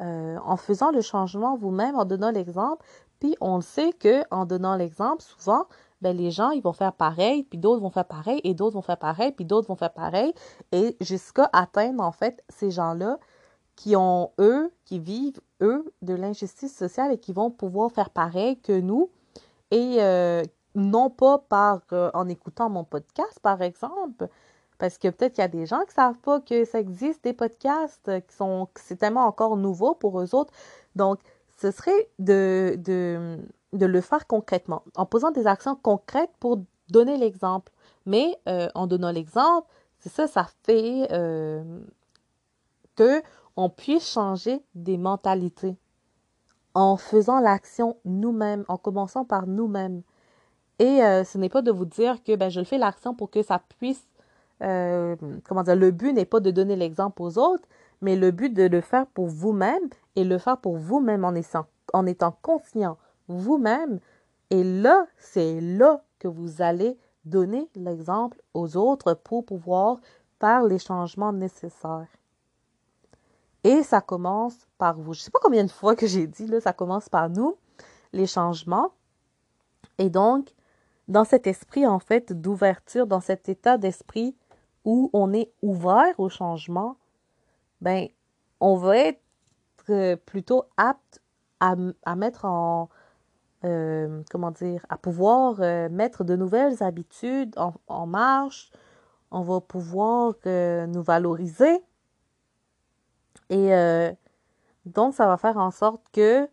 Euh, 0.00 0.38
en 0.42 0.56
faisant 0.56 0.90
le 0.90 1.02
changement 1.02 1.56
vous-même, 1.56 1.94
en 1.94 2.06
donnant 2.06 2.30
l'exemple. 2.30 2.84
Puis 3.20 3.36
on 3.42 3.56
le 3.56 3.62
sait 3.62 3.92
que 3.92 4.24
en 4.30 4.46
donnant 4.46 4.76
l'exemple, 4.76 5.22
souvent, 5.22 5.66
ben, 6.00 6.16
les 6.16 6.30
gens, 6.30 6.50
ils 6.50 6.62
vont 6.62 6.72
faire 6.72 6.94
pareil, 6.94 7.44
puis 7.44 7.58
d'autres 7.58 7.82
vont 7.82 7.90
faire 7.90 8.06
pareil, 8.08 8.40
et 8.44 8.54
d'autres 8.54 8.74
vont 8.74 8.82
faire 8.82 8.96
pareil, 8.96 9.32
puis 9.32 9.44
d'autres 9.44 9.68
vont 9.68 9.76
faire 9.76 9.92
pareil, 9.92 10.32
et 10.72 10.96
jusqu'à 11.00 11.50
atteindre, 11.52 12.02
en 12.02 12.12
fait, 12.12 12.42
ces 12.48 12.70
gens-là 12.70 13.18
qui 13.76 13.96
ont, 13.96 14.30
eux, 14.38 14.70
qui 14.84 14.98
vivent, 14.98 15.40
eux, 15.60 15.92
de 16.02 16.14
l'injustice 16.14 16.76
sociale 16.76 17.12
et 17.12 17.18
qui 17.18 17.32
vont 17.32 17.50
pouvoir 17.50 17.90
faire 17.90 18.10
pareil 18.10 18.58
que 18.60 18.78
nous, 18.78 19.10
et 19.70 19.96
euh, 20.00 20.42
non 20.74 21.10
pas 21.10 21.38
par, 21.38 21.80
euh, 21.92 22.10
en 22.14 22.28
écoutant 22.28 22.68
mon 22.68 22.84
podcast, 22.84 23.40
par 23.42 23.62
exemple, 23.62 24.28
parce 24.78 24.98
que 24.98 25.08
peut-être 25.08 25.34
qu'il 25.34 25.42
y 25.42 25.44
a 25.44 25.48
des 25.48 25.66
gens 25.66 25.80
qui 25.80 25.88
ne 25.88 25.94
savent 25.94 26.18
pas 26.18 26.40
que 26.40 26.64
ça 26.64 26.80
existe, 26.80 27.24
des 27.24 27.32
podcasts 27.32 28.08
euh, 28.08 28.20
qui 28.20 28.34
sont, 28.34 28.68
c'est 28.74 28.96
tellement 28.96 29.26
encore 29.26 29.56
nouveau 29.56 29.94
pour 29.94 30.20
eux 30.20 30.34
autres. 30.34 30.52
Donc, 30.94 31.20
ce 31.60 31.70
serait 31.70 32.10
de, 32.18 32.74
de, 32.78 33.38
de 33.72 33.86
le 33.86 34.00
faire 34.00 34.26
concrètement, 34.26 34.82
en 34.96 35.06
posant 35.06 35.30
des 35.30 35.46
actions 35.46 35.76
concrètes 35.76 36.32
pour 36.40 36.58
donner 36.90 37.16
l'exemple. 37.16 37.72
Mais 38.04 38.36
en 38.74 38.88
donnant 38.88 39.12
l'exemple, 39.12 39.68
c'est 40.00 40.08
ça, 40.08 40.26
ça 40.26 40.48
fait 40.64 41.06
que 42.96 43.22
on 43.56 43.68
puisse 43.68 44.08
changer 44.10 44.64
des 44.74 44.96
mentalités 44.96 45.76
en 46.74 46.96
faisant 46.96 47.40
l'action 47.40 47.96
nous-mêmes, 48.04 48.64
en 48.68 48.78
commençant 48.78 49.24
par 49.24 49.46
nous-mêmes. 49.46 50.02
Et 50.78 51.02
euh, 51.04 51.22
ce 51.24 51.36
n'est 51.36 51.50
pas 51.50 51.62
de 51.62 51.70
vous 51.70 51.84
dire 51.84 52.22
que 52.22 52.34
ben, 52.34 52.48
je 52.48 52.64
fais 52.64 52.78
l'action 52.78 53.14
pour 53.14 53.30
que 53.30 53.42
ça 53.42 53.60
puisse 53.78 54.06
euh, 54.62 55.16
comment 55.44 55.62
dire, 55.62 55.76
le 55.76 55.90
but 55.90 56.12
n'est 56.12 56.24
pas 56.24 56.40
de 56.40 56.50
donner 56.50 56.76
l'exemple 56.76 57.22
aux 57.22 57.38
autres, 57.38 57.68
mais 58.00 58.16
le 58.16 58.30
but 58.30 58.54
de 58.54 58.64
le 58.64 58.80
faire 58.80 59.06
pour 59.06 59.26
vous-même 59.26 59.88
et 60.14 60.24
le 60.24 60.38
faire 60.38 60.58
pour 60.58 60.76
vous-même 60.76 61.24
en 61.24 61.34
en 61.92 62.06
étant 62.06 62.36
conscient 62.42 62.96
vous-même. 63.28 63.98
Et 64.50 64.62
là, 64.62 65.06
c'est 65.16 65.60
là 65.60 66.02
que 66.18 66.28
vous 66.28 66.62
allez 66.62 66.96
donner 67.24 67.68
l'exemple 67.74 68.40
aux 68.54 68.76
autres 68.76 69.14
pour 69.14 69.44
pouvoir 69.44 70.00
faire 70.40 70.64
les 70.64 70.78
changements 70.78 71.32
nécessaires. 71.32 72.08
Et 73.64 73.82
ça 73.82 74.00
commence 74.00 74.56
par 74.78 74.96
vous. 74.96 75.14
Je 75.14 75.20
ne 75.20 75.24
sais 75.24 75.30
pas 75.30 75.38
combien 75.40 75.64
de 75.64 75.70
fois 75.70 75.94
que 75.94 76.06
j'ai 76.06 76.26
dit, 76.26 76.46
là, 76.46 76.60
ça 76.60 76.72
commence 76.72 77.08
par 77.08 77.30
nous, 77.30 77.56
les 78.12 78.26
changements. 78.26 78.92
Et 79.98 80.10
donc, 80.10 80.52
dans 81.08 81.24
cet 81.24 81.46
esprit, 81.46 81.86
en 81.86 81.98
fait, 81.98 82.32
d'ouverture, 82.32 83.06
dans 83.06 83.20
cet 83.20 83.48
état 83.48 83.78
d'esprit 83.78 84.36
où 84.84 85.10
on 85.12 85.32
est 85.32 85.52
ouvert 85.62 86.18
au 86.18 86.28
changement, 86.28 86.96
ben, 87.80 88.08
on 88.60 88.76
va 88.76 88.96
être 88.96 89.20
euh, 89.90 90.16
plutôt 90.16 90.64
apte 90.76 91.20
à, 91.60 91.76
mettre 92.16 92.44
en, 92.44 92.88
euh, 93.64 94.22
comment 94.30 94.50
dire, 94.50 94.84
à 94.88 94.96
pouvoir 94.96 95.60
euh, 95.60 95.88
mettre 95.88 96.24
de 96.24 96.34
nouvelles 96.34 96.82
habitudes 96.82 97.54
en, 97.86 98.06
marche. 98.06 98.72
On 99.30 99.42
va 99.42 99.60
pouvoir 99.60 100.34
nous 100.44 101.02
valoriser. 101.02 101.82
Et 103.52 103.70
donc, 104.86 105.14
ça 105.14 105.26
va 105.26 105.36
faire 105.36 105.58
en 105.58 105.70
sorte 105.70 106.02
que 106.12 106.48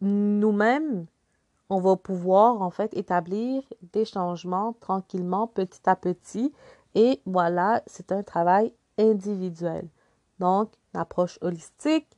nous-mêmes, 0.00 1.06
on 1.70 1.80
va 1.80 1.96
pouvoir 1.96 2.60
en 2.62 2.70
fait 2.70 2.92
établir 2.96 3.62
des 3.92 4.04
changements 4.04 4.74
tranquillement, 4.80 5.46
petit 5.46 5.88
à 5.88 5.94
petit, 5.94 6.52
et 6.94 7.20
voilà, 7.24 7.82
c'est 7.86 8.12
un 8.12 8.22
travail 8.22 8.74
individuel. 8.98 9.88
Donc, 10.38 10.70
une 10.92 11.00
approche 11.00 11.38
holistique 11.40 12.08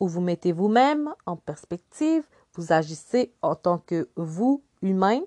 où 0.00 0.08
vous 0.08 0.20
mettez 0.20 0.52
vous-même 0.52 1.12
en 1.26 1.36
perspective, 1.36 2.24
vous 2.54 2.72
agissez 2.72 3.32
en 3.42 3.54
tant 3.54 3.78
que 3.78 4.08
vous, 4.16 4.62
humain, 4.82 5.20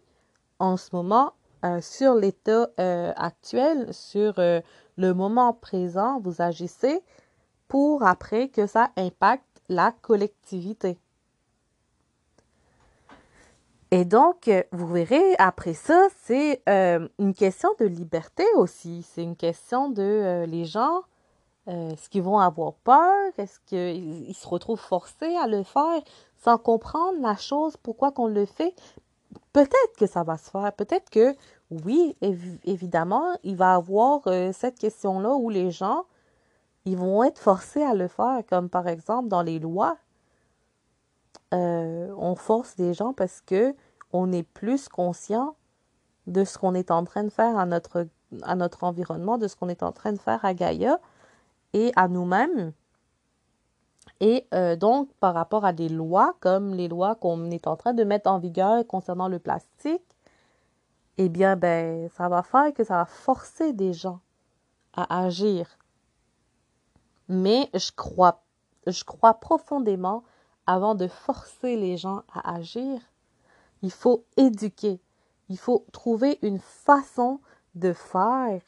en 0.60 0.78
ce 0.78 0.96
moment, 0.96 1.34
euh, 1.66 1.82
sur 1.82 2.16
l'état 2.16 2.70
euh, 2.80 3.12
actuel, 3.16 3.94
sur 3.94 4.40
euh, 4.40 4.62
le 4.96 5.14
moment 5.14 5.54
présent, 5.54 6.20
vous 6.20 6.42
agissez 6.42 7.02
pour 7.68 8.04
après 8.04 8.50
que 8.50 8.68
ça 8.68 8.92
impacte 8.98 9.44
la 9.70 9.92
collectivité. 10.02 10.98
Et 13.92 14.04
donc, 14.04 14.50
euh, 14.50 14.64
vous 14.74 14.88
verrez, 14.88 15.36
après 15.38 15.74
ça, 15.74 16.08
c'est 16.24 16.62
euh, 16.68 17.08
une 17.20 17.34
question 17.34 17.70
de 17.80 17.86
liberté 17.86 18.44
aussi. 18.56 19.04
C'est 19.04 19.24
une 19.24 19.38
question 19.38 19.90
de 19.90 20.02
euh, 20.02 20.46
les 20.46 20.66
gens, 20.66 21.04
est-ce 21.68 22.10
qu'ils 22.10 22.22
vont 22.22 22.40
avoir 22.40 22.74
peur? 22.76 23.14
Est-ce 23.38 23.60
qu'ils 23.66 24.34
se 24.34 24.48
retrouvent 24.48 24.80
forcés 24.80 25.36
à 25.36 25.48
le 25.48 25.64
faire 25.64 26.02
sans 26.38 26.58
comprendre 26.58 27.20
la 27.22 27.36
chose, 27.36 27.76
pourquoi 27.76 28.12
qu'on 28.12 28.28
le 28.28 28.46
fait? 28.46 28.74
Peut-être 29.52 29.98
que 29.98 30.06
ça 30.06 30.24
va 30.24 30.38
se 30.38 30.50
faire. 30.50 30.72
Peut-être 30.72 31.10
que, 31.10 31.36
oui, 31.70 32.16
évidemment, 32.64 33.38
il 33.44 33.58
va 33.58 33.74
y 33.74 33.76
avoir 33.76 34.22
cette 34.54 34.80
question-là 34.80 35.36
où 35.36 35.50
les 35.50 35.72
gens, 35.72 36.06
ils 36.88 36.96
vont 36.96 37.22
être 37.26 37.38
forcés 37.40 37.84
à 37.84 37.94
le 37.94 38.08
faire, 38.08 38.42
comme 38.50 38.70
par 38.70 38.88
exemple 38.88 39.28
dans 39.28 39.42
les 39.42 39.60
lois. 39.60 39.98
Euh, 41.54 42.14
on 42.18 42.36
force 42.36 42.78
des 42.78 42.94
gens 42.94 43.12
parce 43.12 43.42
que 43.42 43.76
on 44.14 44.32
est 44.32 44.44
plus 44.44 44.88
conscient 44.88 45.58
de 46.28 46.46
ce 46.46 46.58
qu'on 46.58 46.74
est 46.74 46.90
en 46.90 47.04
train 47.04 47.26
de 47.26 47.30
faire 47.30 47.58
à 47.58 47.66
notre, 47.66 48.84
environnement, 48.84 49.38
de 49.38 49.50
ce 49.50 49.58
qu'on 49.58 49.68
est 49.68 49.84
en 49.84 49.92
train 49.92 50.14
de 50.14 50.18
faire 50.18 50.46
à 50.46 50.54
Gaïa 50.54 51.00
et 51.74 51.92
à 51.98 52.08
nous-mêmes. 52.08 52.72
Et 54.22 54.48
euh, 54.54 54.78
donc, 54.78 55.12
par 55.20 55.34
rapport 55.34 55.66
à 55.66 55.74
des 55.74 55.90
lois, 55.90 56.38
comme 56.40 56.74
les 56.74 56.88
lois 56.88 57.16
qu'on 57.16 57.52
est 57.52 57.68
en 57.68 57.76
train 57.76 57.94
de 57.94 58.06
mettre 58.06 58.32
en 58.32 58.40
vigueur 58.40 58.88
concernant 58.88 59.28
le 59.28 59.40
plastique, 59.40 60.02
eh 61.18 61.28
bien, 61.28 61.58
ben, 61.58 62.10
ça 62.12 62.30
va 62.30 62.44
faire 62.44 62.74
que 62.74 62.86
ça 62.86 63.00
va 63.00 63.06
forcer 63.06 63.74
des 63.74 63.92
gens 63.92 64.22
à 64.94 65.26
agir. 65.26 65.78
Mais 67.30 67.70
je 67.74 67.92
crois, 67.96 68.44
je 68.86 69.04
crois 69.04 69.36
profondément 69.36 70.24
avant 70.66 70.96
de 70.96 71.08
forcer 71.08 71.78
les 71.78 71.98
gens 71.98 72.24
à 72.34 72.56
agir, 72.56 73.00
il 73.82 73.92
faut 73.92 74.26
éduquer. 74.36 75.00
Il 75.50 75.58
faut 75.58 75.86
trouver 75.94 76.40
une 76.42 76.60
façon 76.60 77.40
de 77.76 77.94
faire 77.94 78.62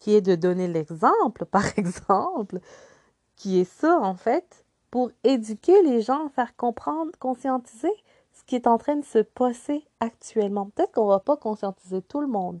qui 0.00 0.14
est 0.14 0.20
de 0.20 0.34
donner 0.34 0.66
l'exemple, 0.66 1.44
par 1.50 1.78
exemple, 1.78 2.58
qui 3.36 3.60
est 3.60 3.70
ça, 3.70 3.98
en 4.00 4.14
fait, 4.14 4.64
pour 4.90 5.10
éduquer 5.22 5.80
les 5.82 6.02
gens, 6.02 6.28
faire 6.28 6.56
comprendre, 6.56 7.12
conscientiser 7.18 7.92
ce 8.32 8.42
qui 8.44 8.56
est 8.56 8.66
en 8.66 8.78
train 8.78 8.96
de 8.96 9.04
se 9.04 9.18
passer 9.18 9.86
actuellement. 10.00 10.66
Peut-être 10.70 10.92
qu'on 10.92 11.04
ne 11.04 11.10
va 11.10 11.20
pas 11.20 11.36
conscientiser 11.36 12.02
tout 12.02 12.20
le 12.20 12.26
monde, 12.26 12.60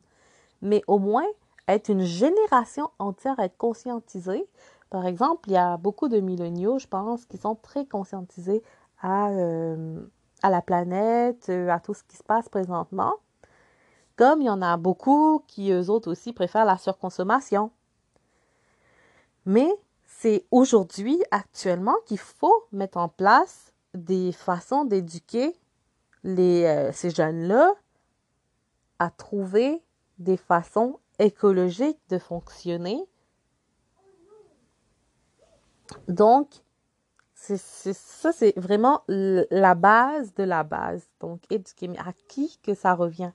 mais 0.60 0.82
au 0.86 0.98
moins 0.98 1.26
être 1.74 1.88
une 1.88 2.02
génération 2.02 2.90
entière 2.98 3.38
à 3.38 3.44
être 3.44 3.56
conscientisée 3.56 4.46
par 4.92 5.06
exemple, 5.06 5.48
il 5.48 5.54
y 5.54 5.56
a 5.56 5.78
beaucoup 5.78 6.08
de 6.08 6.20
milléniaux, 6.20 6.78
je 6.78 6.86
pense, 6.86 7.24
qui 7.24 7.38
sont 7.38 7.54
très 7.54 7.86
conscientisés 7.86 8.62
à, 9.00 9.30
euh, 9.30 9.98
à 10.42 10.50
la 10.50 10.60
planète, 10.60 11.48
à 11.48 11.80
tout 11.80 11.94
ce 11.94 12.04
qui 12.04 12.18
se 12.18 12.22
passe 12.22 12.50
présentement. 12.50 13.14
Comme 14.16 14.42
il 14.42 14.48
y 14.48 14.50
en 14.50 14.60
a 14.60 14.76
beaucoup 14.76 15.44
qui, 15.46 15.70
eux 15.70 15.88
autres 15.88 16.10
aussi, 16.10 16.34
préfèrent 16.34 16.66
la 16.66 16.76
surconsommation. 16.76 17.70
Mais 19.46 19.72
c'est 20.04 20.44
aujourd'hui, 20.50 21.22
actuellement, 21.30 21.96
qu'il 22.04 22.18
faut 22.18 22.66
mettre 22.70 22.98
en 22.98 23.08
place 23.08 23.72
des 23.94 24.30
façons 24.30 24.84
d'éduquer 24.84 25.58
les, 26.22 26.64
euh, 26.64 26.92
ces 26.92 27.08
jeunes-là 27.08 27.72
à 28.98 29.08
trouver 29.08 29.82
des 30.18 30.36
façons 30.36 30.98
écologiques 31.22 32.00
de 32.08 32.18
fonctionner. 32.18 33.02
Donc, 36.08 36.48
ça, 37.34 38.32
c'est 38.32 38.58
vraiment 38.58 39.02
la 39.08 39.74
base 39.74 40.34
de 40.34 40.44
la 40.44 40.62
base. 40.62 41.08
Donc, 41.20 41.40
éduquer. 41.50 41.88
Mais 41.88 41.98
à 41.98 42.12
qui 42.28 42.58
que 42.62 42.74
ça 42.74 42.94
revient? 42.94 43.32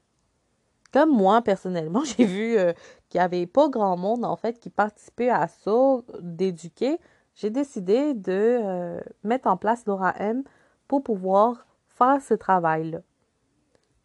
Comme 0.93 1.11
moi, 1.11 1.41
personnellement, 1.41 2.03
j'ai 2.17 2.25
vu 2.25 2.57
euh, 2.57 2.73
qu'il 3.09 3.19
n'y 3.19 3.25
avait 3.25 3.45
pas 3.45 3.69
grand 3.69 3.97
monde, 3.97 4.25
en 4.25 4.35
fait, 4.35 4.59
qui 4.59 4.69
participait 4.69 5.29
à 5.29 5.47
ça, 5.47 5.97
d'éduquer. 6.21 6.99
J'ai 7.35 7.49
décidé 7.49 8.13
de 8.13 8.59
euh, 8.63 8.99
mettre 9.23 9.47
en 9.47 9.57
place 9.57 9.85
Laura 9.85 10.13
M 10.17 10.43
pour 10.87 11.03
pouvoir 11.03 11.67
faire 11.87 12.21
ce 12.21 12.33
travail-là. 12.33 12.99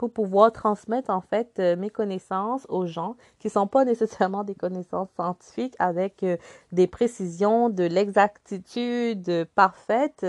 Pour 0.03 0.13
pouvoir 0.13 0.51
transmettre, 0.51 1.11
en 1.11 1.21
fait, 1.21 1.61
euh, 1.61 1.77
mes 1.77 1.89
connaissances 1.89 2.67
aux 2.69 2.87
gens 2.87 3.15
qui 3.39 3.47
ne 3.47 3.53
sont 3.53 3.69
pas 3.69 3.85
nécessairement 3.93 4.43
des 4.43 4.57
connaissances 4.57 5.11
scientifiques 5.15 5.77
avec 5.79 6.27
des 6.73 6.89
précisions, 6.89 7.71
de 7.71 7.85
l'exactitude 7.85 9.47
parfaite. 9.55 10.27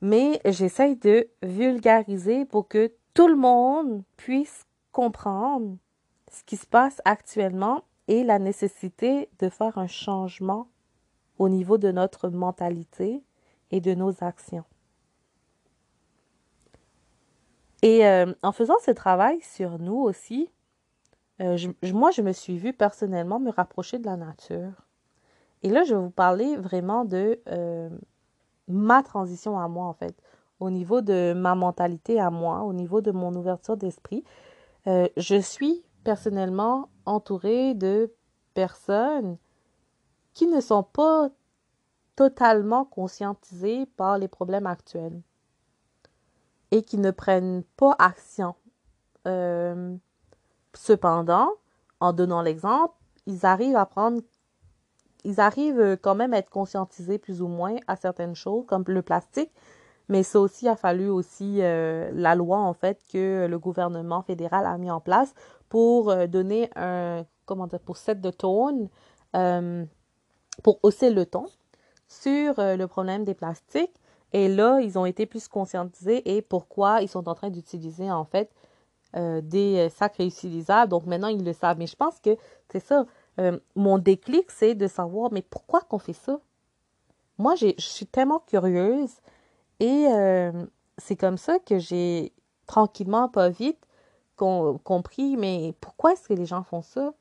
Mais 0.00 0.40
j'essaye 0.46 0.96
de 0.96 1.28
vulgariser 1.42 2.46
pour 2.46 2.68
que 2.68 2.90
tout 3.12 3.28
le 3.28 3.36
monde 3.36 4.02
puisse 4.16 4.64
comprendre 4.92 5.76
ce 6.30 6.42
qui 6.44 6.56
se 6.56 6.66
passe 6.66 7.02
actuellement 7.04 7.82
et 8.08 8.24
la 8.24 8.38
nécessité 8.38 9.28
de 9.40 9.50
faire 9.50 9.76
un 9.76 9.88
changement 9.88 10.68
au 11.38 11.50
niveau 11.50 11.76
de 11.76 11.92
notre 11.92 12.30
mentalité 12.30 13.22
et 13.70 13.82
de 13.82 13.92
nos 13.92 14.24
actions. 14.24 14.64
Et 17.82 18.06
euh, 18.06 18.32
en 18.42 18.52
faisant 18.52 18.78
ce 18.84 18.92
travail 18.92 19.40
sur 19.40 19.78
nous 19.78 19.96
aussi, 19.96 20.48
euh, 21.40 21.58
moi, 21.92 22.12
je 22.12 22.22
me 22.22 22.32
suis 22.32 22.56
vue 22.56 22.72
personnellement 22.72 23.40
me 23.40 23.50
rapprocher 23.50 23.98
de 23.98 24.06
la 24.06 24.16
nature. 24.16 24.72
Et 25.64 25.68
là, 25.68 25.82
je 25.82 25.94
vais 25.94 26.00
vous 26.00 26.10
parler 26.10 26.56
vraiment 26.56 27.04
de 27.04 27.40
euh, 27.48 27.90
ma 28.68 29.02
transition 29.02 29.58
à 29.58 29.66
moi, 29.66 29.86
en 29.86 29.92
fait, 29.92 30.14
au 30.60 30.70
niveau 30.70 31.00
de 31.00 31.34
ma 31.36 31.56
mentalité 31.56 32.20
à 32.20 32.30
moi, 32.30 32.62
au 32.62 32.72
niveau 32.72 33.00
de 33.00 33.10
mon 33.10 33.34
ouverture 33.34 33.76
d'esprit. 33.76 34.24
Je 34.84 35.40
suis 35.40 35.84
personnellement 36.02 36.88
entourée 37.06 37.74
de 37.74 38.12
personnes 38.54 39.38
qui 40.34 40.48
ne 40.48 40.60
sont 40.60 40.82
pas 40.82 41.30
totalement 42.16 42.84
conscientisées 42.84 43.86
par 43.96 44.18
les 44.18 44.26
problèmes 44.26 44.66
actuels 44.66 45.20
et 46.72 46.82
qui 46.82 46.98
ne 46.98 47.12
prennent 47.12 47.62
pas 47.76 47.94
action. 47.98 48.56
Euh, 49.28 49.94
cependant, 50.74 51.50
en 52.00 52.12
donnant 52.12 52.42
l'exemple, 52.42 52.94
ils 53.26 53.46
arrivent 53.46 53.76
à 53.76 53.86
prendre, 53.86 54.22
ils 55.22 55.38
arrivent 55.38 55.98
quand 56.02 56.16
même 56.16 56.32
à 56.32 56.38
être 56.38 56.50
conscientisés 56.50 57.18
plus 57.18 57.42
ou 57.42 57.46
moins 57.46 57.76
à 57.86 57.94
certaines 57.94 58.34
choses, 58.34 58.64
comme 58.66 58.84
le 58.88 59.02
plastique, 59.02 59.52
mais 60.08 60.22
ça 60.22 60.40
aussi 60.40 60.66
a 60.66 60.74
fallu 60.74 61.08
aussi 61.08 61.58
euh, 61.60 62.10
la 62.14 62.34
loi, 62.34 62.58
en 62.58 62.72
fait, 62.72 63.00
que 63.12 63.46
le 63.46 63.58
gouvernement 63.58 64.22
fédéral 64.22 64.66
a 64.66 64.76
mis 64.78 64.90
en 64.90 65.00
place 65.00 65.34
pour 65.68 66.10
euh, 66.10 66.26
donner 66.26 66.70
un, 66.74 67.24
comment 67.44 67.66
dire, 67.66 67.80
pour 67.80 67.98
set 67.98 68.20
de 68.20 68.30
tone, 68.30 68.88
pour 70.62 70.80
hausser 70.82 71.10
le 71.10 71.24
ton 71.24 71.46
sur 72.08 72.54
le 72.58 72.84
problème 72.86 73.24
des 73.24 73.34
plastiques. 73.34 73.94
Et 74.32 74.48
là, 74.48 74.80
ils 74.80 74.98
ont 74.98 75.06
été 75.06 75.26
plus 75.26 75.48
conscientisés 75.48 76.36
et 76.36 76.42
pourquoi 76.42 77.02
ils 77.02 77.08
sont 77.08 77.28
en 77.28 77.34
train 77.34 77.50
d'utiliser, 77.50 78.10
en 78.10 78.24
fait, 78.24 78.50
des 79.14 79.88
sacs 79.90 80.16
réutilisables. 80.16 80.90
Donc 80.90 81.04
maintenant, 81.06 81.28
ils 81.28 81.44
le 81.44 81.52
savent. 81.52 81.78
Mais 81.78 81.86
je 81.86 81.96
pense 81.96 82.18
que 82.18 82.36
c'est 82.70 82.80
ça. 82.80 83.04
mon 83.76 83.98
déclic, 83.98 84.50
c'est 84.50 84.74
de 84.74 84.86
savoir, 84.86 85.30
mais 85.32 85.42
pourquoi 85.42 85.82
qu'on 85.82 85.98
fait 85.98 86.14
ça? 86.14 86.40
Moi, 87.38 87.54
je 87.56 87.74
suis 87.78 88.06
tellement 88.06 88.40
curieuse 88.46 89.10
et 89.80 90.06
euh, 90.08 90.52
c'est 90.96 91.16
comme 91.16 91.36
ça 91.38 91.58
que 91.58 91.78
j'ai 91.78 92.32
tranquillement, 92.66 93.28
pas 93.28 93.48
vite, 93.48 93.84
compris, 94.36 95.36
mais 95.36 95.74
pourquoi 95.80 96.12
est-ce 96.12 96.28
que 96.28 96.34
les 96.34 96.46
gens 96.46 96.62
font 96.62 96.82
ça? 96.82 97.12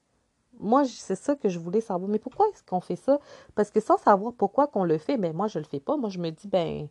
Moi, 0.59 0.83
c'est 0.85 1.15
ça 1.15 1.35
que 1.35 1.49
je 1.49 1.57
voulais 1.57 1.81
savoir. 1.81 2.09
Mais 2.09 2.19
pourquoi 2.19 2.47
est-ce 2.49 2.63
qu'on 2.63 2.81
fait 2.81 2.95
ça? 2.95 3.19
Parce 3.55 3.71
que 3.71 3.79
sans 3.79 3.97
savoir 3.97 4.33
pourquoi 4.33 4.67
qu'on 4.67 4.83
le 4.83 4.99
fait, 4.99 5.17
ben 5.17 5.35
moi, 5.35 5.47
je 5.47 5.57
le 5.57 5.65
fais 5.65 5.79
pas. 5.79 5.97
Moi, 5.97 6.09
je 6.09 6.19
me 6.19 6.29
dis, 6.29 6.47
ben, 6.47 6.87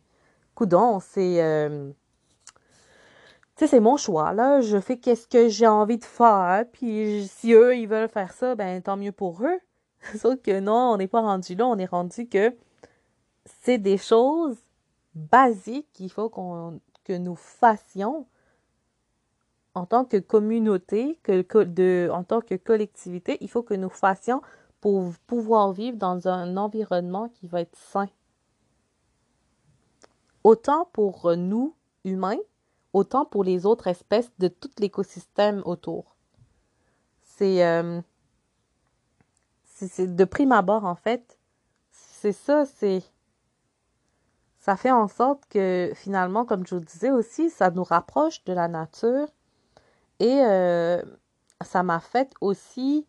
c'est... 1.01 1.43
Euh, 1.43 1.91
c'est 3.67 3.79
mon 3.79 3.97
choix, 3.97 4.33
là. 4.33 4.61
Je 4.61 4.79
fais 4.79 4.97
qu'est-ce 4.97 5.27
que 5.27 5.47
j'ai 5.47 5.67
envie 5.67 5.97
de 5.97 6.03
faire. 6.03 6.65
Puis 6.71 7.27
si 7.27 7.53
eux, 7.53 7.77
ils 7.77 7.87
veulent 7.87 8.09
faire 8.09 8.33
ça, 8.33 8.55
ben, 8.55 8.81
tant 8.81 8.97
mieux 8.97 9.11
pour 9.11 9.43
eux. 9.43 9.59
Sauf 10.17 10.41
que 10.41 10.59
non, 10.59 10.93
on 10.93 10.97
n'est 10.97 11.07
pas 11.07 11.21
rendu 11.21 11.55
là. 11.55 11.67
On 11.67 11.77
est 11.77 11.85
rendu 11.85 12.27
que 12.27 12.55
c'est 13.63 13.77
des 13.77 13.97
choses 13.97 14.57
basique 15.13 15.87
qu'il 15.93 16.11
faut 16.11 16.29
que 16.29 17.13
nous 17.13 17.35
fassions 17.35 18.25
en 19.73 19.85
tant 19.85 20.05
que 20.05 20.17
communauté, 20.17 21.17
en 21.29 22.23
tant 22.23 22.41
que 22.41 22.55
collectivité, 22.55 23.37
il 23.41 23.49
faut 23.49 23.63
que 23.63 23.73
nous 23.73 23.89
fassions 23.89 24.41
pour 24.81 25.13
pouvoir 25.27 25.71
vivre 25.71 25.97
dans 25.97 26.27
un 26.27 26.57
environnement 26.57 27.29
qui 27.29 27.47
va 27.47 27.61
être 27.61 27.75
sain. 27.75 28.09
Autant 30.43 30.89
pour 30.93 31.35
nous, 31.35 31.75
humains, 32.03 32.39
autant 32.93 33.25
pour 33.25 33.43
les 33.43 33.65
autres 33.65 33.87
espèces 33.87 34.31
de 34.39 34.47
tout 34.47 34.71
l'écosystème 34.79 35.61
autour. 35.65 36.15
C'est, 37.23 37.65
euh, 37.65 38.01
c'est 39.63 40.15
de 40.15 40.25
prime 40.25 40.51
abord, 40.51 40.85
en 40.85 40.95
fait, 40.95 41.37
c'est 41.91 42.33
ça, 42.33 42.65
c'est 42.65 43.03
ça 44.61 44.77
fait 44.77 44.91
en 44.91 45.07
sorte 45.07 45.43
que 45.49 45.91
finalement, 45.95 46.45
comme 46.45 46.67
je 46.67 46.75
vous 46.75 46.81
disais 46.81 47.09
aussi, 47.09 47.49
ça 47.49 47.71
nous 47.71 47.83
rapproche 47.83 48.43
de 48.43 48.53
la 48.53 48.67
nature 48.67 49.27
et 50.19 50.39
euh, 50.43 51.01
ça 51.61 51.81
m'a 51.81 51.99
fait 51.99 52.31
aussi, 52.41 53.07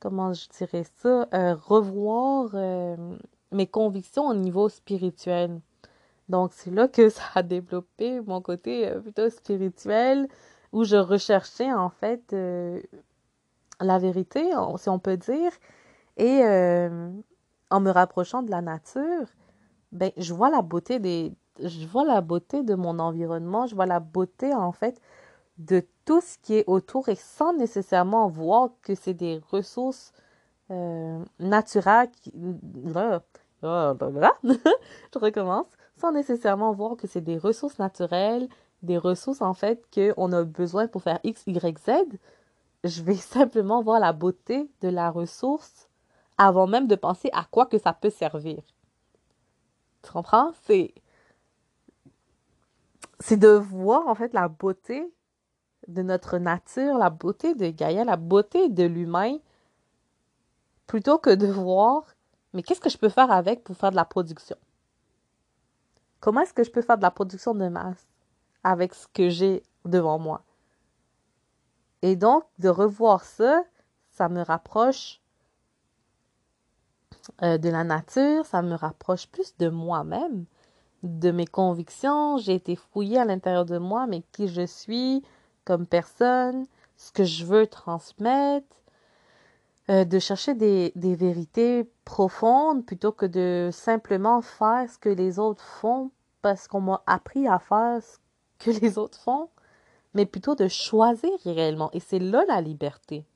comment 0.00 0.34
je 0.34 0.46
dirais 0.50 0.84
ça, 0.98 1.26
euh, 1.32 1.54
revoir 1.54 2.50
euh, 2.52 3.16
mes 3.52 3.66
convictions 3.66 4.26
au 4.26 4.34
niveau 4.34 4.68
spirituel. 4.68 5.62
Donc 6.28 6.52
c'est 6.54 6.70
là 6.70 6.88
que 6.88 7.08
ça 7.10 7.22
a 7.34 7.42
développé 7.42 8.20
mon 8.22 8.40
côté 8.40 8.90
plutôt 9.02 9.28
spirituel 9.30 10.28
où 10.72 10.84
je 10.84 10.96
recherchais 10.96 11.72
en 11.72 11.90
fait 11.90 12.34
la 13.80 13.98
vérité, 13.98 14.50
si 14.78 14.88
on 14.88 14.98
peut 14.98 15.16
dire, 15.16 15.52
et 16.16 16.42
en 17.70 17.80
me 17.80 17.90
rapprochant 17.90 18.42
de 18.42 18.50
la 18.50 18.62
nature 18.62 19.26
ben, 19.94 20.10
je 20.16 20.34
vois 20.34 20.50
la 20.50 20.60
beauté 20.60 20.98
des, 20.98 21.32
je 21.60 21.86
vois 21.86 22.04
la 22.04 22.20
beauté 22.20 22.62
de 22.62 22.74
mon 22.74 22.98
environnement, 22.98 23.66
je 23.66 23.74
vois 23.74 23.86
la 23.86 24.00
beauté, 24.00 24.52
en 24.52 24.72
fait, 24.72 25.00
de 25.58 25.86
tout 26.04 26.20
ce 26.20 26.36
qui 26.38 26.56
est 26.56 26.64
autour 26.66 27.08
et 27.08 27.14
sans 27.14 27.54
nécessairement 27.54 28.28
voir 28.28 28.70
que 28.82 28.94
c'est 28.94 29.14
des 29.14 29.40
ressources 29.50 30.12
euh, 30.70 31.24
naturelles 31.38 32.10
je 34.44 35.18
recommence. 35.18 35.66
Nécessairement 36.12 36.72
voir 36.72 36.96
que 36.96 37.06
c'est 37.06 37.20
des 37.20 37.38
ressources 37.38 37.78
naturelles, 37.78 38.48
des 38.82 38.98
ressources, 38.98 39.42
en 39.42 39.54
fait, 39.54 39.84
qu'on 39.94 40.32
a 40.32 40.44
besoin 40.44 40.86
pour 40.88 41.02
faire 41.02 41.20
X, 41.24 41.44
Y, 41.46 41.78
Z. 41.78 41.90
Je 42.84 43.02
vais 43.02 43.14
simplement 43.36 43.82
voir 43.82 44.00
la 44.00 44.12
beauté 44.12 44.68
de 44.80 44.88
la 44.88 45.10
ressource 45.10 45.88
avant 46.36 46.66
même 46.66 46.86
de 46.86 46.96
penser 46.96 47.30
à 47.32 47.44
quoi 47.44 47.66
que 47.66 47.78
ça 47.78 47.92
peut 47.92 48.10
servir. 48.10 48.62
Tu 50.02 50.12
comprends? 50.12 50.52
C'est. 50.66 50.92
C'est 53.20 53.36
de 53.36 53.48
voir 53.48 54.06
en 54.08 54.14
fait 54.14 54.34
la 54.34 54.48
beauté 54.48 55.10
de 55.88 56.02
notre 56.02 56.38
nature, 56.38 56.98
la 56.98 57.10
beauté 57.10 57.54
de 57.54 57.68
Gaïa, 57.68 58.04
la 58.04 58.16
beauté 58.16 58.68
de 58.68 58.84
l'humain, 58.84 59.38
plutôt 60.86 61.18
que 61.18 61.30
de 61.30 61.46
voir, 61.46 62.04
mais 62.52 62.62
qu'est-ce 62.62 62.80
que 62.80 62.90
je 62.90 62.98
peux 62.98 63.08
faire 63.08 63.30
avec 63.30 63.64
pour 63.64 63.76
faire 63.76 63.90
de 63.90 63.96
la 63.96 64.04
production? 64.04 64.56
Comment 66.24 66.40
est-ce 66.40 66.54
que 66.54 66.64
je 66.64 66.70
peux 66.70 66.80
faire 66.80 66.96
de 66.96 67.02
la 67.02 67.10
production 67.10 67.54
de 67.54 67.68
masse 67.68 68.08
avec 68.62 68.94
ce 68.94 69.06
que 69.08 69.28
j'ai 69.28 69.62
devant 69.84 70.18
moi? 70.18 70.40
Et 72.00 72.16
donc, 72.16 72.44
de 72.58 72.70
revoir 72.70 73.24
ça, 73.24 73.62
ça 74.10 74.30
me 74.30 74.40
rapproche 74.40 75.20
euh, 77.42 77.58
de 77.58 77.68
la 77.68 77.84
nature, 77.84 78.46
ça 78.46 78.62
me 78.62 78.74
rapproche 78.74 79.26
plus 79.26 79.54
de 79.58 79.68
moi-même. 79.68 80.46
de 81.02 81.30
mes 81.30 81.46
convictions, 81.46 82.38
j'ai 82.38 82.54
été 82.54 82.74
fouillée 82.74 83.18
à 83.18 83.26
l'intérieur 83.26 83.66
de 83.66 83.76
moi, 83.76 84.06
mais 84.06 84.22
qui 84.32 84.48
je 84.48 84.64
suis 84.64 85.22
comme 85.66 85.86
personne, 85.86 86.64
ce 86.96 87.12
que 87.12 87.24
je 87.24 87.44
veux 87.44 87.66
transmettre, 87.66 88.74
euh, 89.90 90.04
de 90.04 90.18
chercher 90.18 90.54
des, 90.54 90.92
des 90.96 91.14
vérités 91.14 91.90
profondes 92.04 92.86
plutôt 92.86 93.12
que 93.12 93.26
de 93.26 93.70
simplement 93.72 94.40
faire 94.40 94.88
ce 94.90 94.98
que 94.98 95.10
les 95.10 95.38
autres 95.38 95.64
font 95.64 96.10
parce 96.40 96.68
qu'on 96.68 96.80
m'a 96.80 97.02
appris 97.06 97.48
à 97.48 97.58
faire 97.58 98.02
ce 98.02 98.18
que 98.58 98.70
les 98.80 98.98
autres 98.98 99.18
font, 99.18 99.50
mais 100.14 100.26
plutôt 100.26 100.54
de 100.54 100.68
choisir 100.68 101.30
réellement. 101.44 101.90
Et 101.92 102.00
c'est 102.00 102.18
là 102.18 102.44
la 102.48 102.60
liberté. 102.60 103.26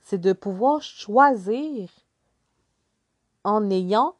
C'est 0.00 0.18
de 0.18 0.32
pouvoir 0.32 0.82
choisir 0.82 1.88
en 3.44 3.70
ayant 3.70 4.16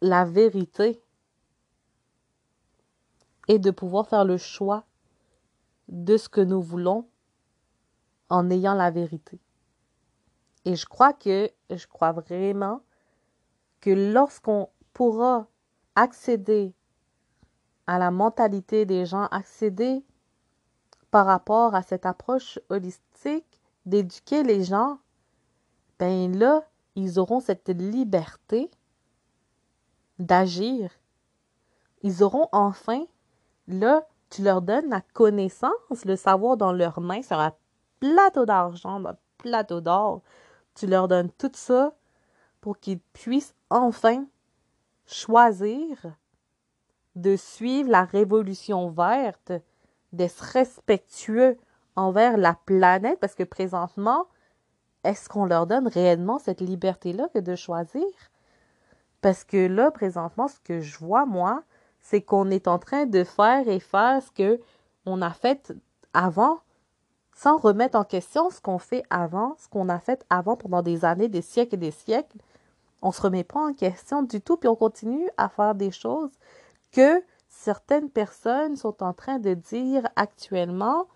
la 0.00 0.24
vérité 0.24 1.02
et 3.48 3.58
de 3.58 3.70
pouvoir 3.70 4.06
faire 4.06 4.24
le 4.24 4.36
choix 4.36 4.84
de 5.88 6.16
ce 6.16 6.28
que 6.28 6.40
nous 6.40 6.60
voulons 6.60 7.06
en 8.28 8.50
ayant 8.50 8.74
la 8.74 8.90
vérité. 8.90 9.40
Et 10.68 10.76
je 10.76 10.84
crois 10.84 11.14
que, 11.14 11.50
je 11.70 11.86
crois 11.86 12.12
vraiment 12.12 12.82
que 13.80 13.88
lorsqu'on 13.88 14.68
pourra 14.92 15.46
accéder 15.94 16.74
à 17.86 17.98
la 17.98 18.10
mentalité 18.10 18.84
des 18.84 19.06
gens, 19.06 19.28
accéder 19.30 20.04
par 21.10 21.24
rapport 21.24 21.74
à 21.74 21.80
cette 21.80 22.04
approche 22.04 22.58
holistique 22.68 23.58
d'éduquer 23.86 24.42
les 24.42 24.62
gens, 24.62 24.98
ben 25.98 26.38
là, 26.38 26.62
ils 26.96 27.18
auront 27.18 27.40
cette 27.40 27.70
liberté 27.70 28.70
d'agir. 30.18 30.90
Ils 32.02 32.22
auront 32.22 32.50
enfin, 32.52 33.06
là, 33.68 34.06
tu 34.28 34.42
leur 34.42 34.60
donnes 34.60 34.90
la 34.90 35.00
connaissance, 35.14 36.04
le 36.04 36.16
savoir 36.16 36.58
dans 36.58 36.74
leurs 36.74 37.00
mains 37.00 37.22
sur 37.22 37.38
un 37.40 37.54
plateau 38.00 38.44
d'argent, 38.44 39.02
un 39.06 39.16
plateau 39.38 39.80
d'or. 39.80 40.20
Tu 40.78 40.86
leur 40.86 41.08
donnes 41.08 41.30
tout 41.30 41.50
ça 41.54 41.92
pour 42.60 42.78
qu'ils 42.78 43.00
puissent 43.00 43.54
enfin 43.68 44.26
choisir 45.06 46.12
de 47.16 47.34
suivre 47.34 47.90
la 47.90 48.04
révolution 48.04 48.88
verte, 48.90 49.52
d'être 50.12 50.40
respectueux 50.40 51.56
envers 51.96 52.36
la 52.36 52.54
planète, 52.54 53.18
parce 53.18 53.34
que 53.34 53.42
présentement, 53.42 54.26
est-ce 55.02 55.28
qu'on 55.28 55.46
leur 55.46 55.66
donne 55.66 55.88
réellement 55.88 56.38
cette 56.38 56.60
liberté-là 56.60 57.28
que 57.34 57.40
de 57.40 57.56
choisir? 57.56 58.06
Parce 59.20 59.42
que 59.42 59.66
là, 59.66 59.90
présentement, 59.90 60.46
ce 60.46 60.60
que 60.60 60.80
je 60.80 60.96
vois, 60.98 61.26
moi, 61.26 61.64
c'est 62.00 62.22
qu'on 62.22 62.50
est 62.50 62.68
en 62.68 62.78
train 62.78 63.04
de 63.04 63.24
faire 63.24 63.66
et 63.66 63.80
faire 63.80 64.22
ce 64.22 64.30
que 64.30 64.60
on 65.06 65.22
a 65.22 65.30
fait 65.30 65.72
avant, 66.14 66.60
sans 67.38 67.56
remettre 67.56 67.96
en 67.96 68.02
question 68.02 68.50
ce 68.50 68.60
qu'on 68.60 68.80
fait 68.80 69.04
avant, 69.10 69.54
ce 69.60 69.68
qu'on 69.68 69.88
a 69.88 70.00
fait 70.00 70.26
avant 70.28 70.56
pendant 70.56 70.82
des 70.82 71.04
années, 71.04 71.28
des 71.28 71.40
siècles 71.40 71.76
et 71.76 71.78
des 71.78 71.92
siècles. 71.92 72.36
On 73.00 73.12
se 73.12 73.22
remet 73.22 73.44
pas 73.44 73.60
en 73.60 73.74
question 73.74 74.24
du 74.24 74.40
tout, 74.40 74.56
puis 74.56 74.68
on 74.68 74.74
continue 74.74 75.30
à 75.36 75.48
faire 75.48 75.76
des 75.76 75.92
choses 75.92 76.32
que 76.90 77.22
certaines 77.48 78.10
personnes 78.10 78.74
sont 78.74 79.04
en 79.04 79.12
train 79.12 79.38
de 79.38 79.54
dire 79.54 80.08
actuellement 80.16 81.06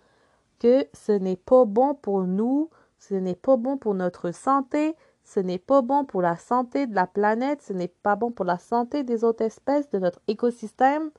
que 0.59 0.87
ce 0.93 1.11
n'est 1.11 1.35
pas 1.35 1.65
bon 1.65 1.93
pour 1.93 2.21
nous, 2.21 2.69
ce 2.99 3.15
n'est 3.15 3.35
pas 3.35 3.57
bon 3.57 3.75
pour 3.75 3.93
notre 3.93 4.31
santé, 4.31 4.95
ce 5.25 5.41
n'est 5.41 5.57
pas 5.57 5.81
bon 5.81 6.05
pour 6.05 6.21
la 6.21 6.37
santé 6.37 6.87
de 6.87 6.95
la 6.95 7.05
planète, 7.05 7.61
ce 7.61 7.73
n'est 7.73 7.89
pas 7.89 8.15
bon 8.15 8.31
pour 8.31 8.45
la 8.45 8.59
santé 8.59 9.03
des 9.03 9.25
autres 9.25 9.43
espèces, 9.43 9.89
de 9.89 9.99
notre 9.99 10.21
écosystème. 10.29 11.11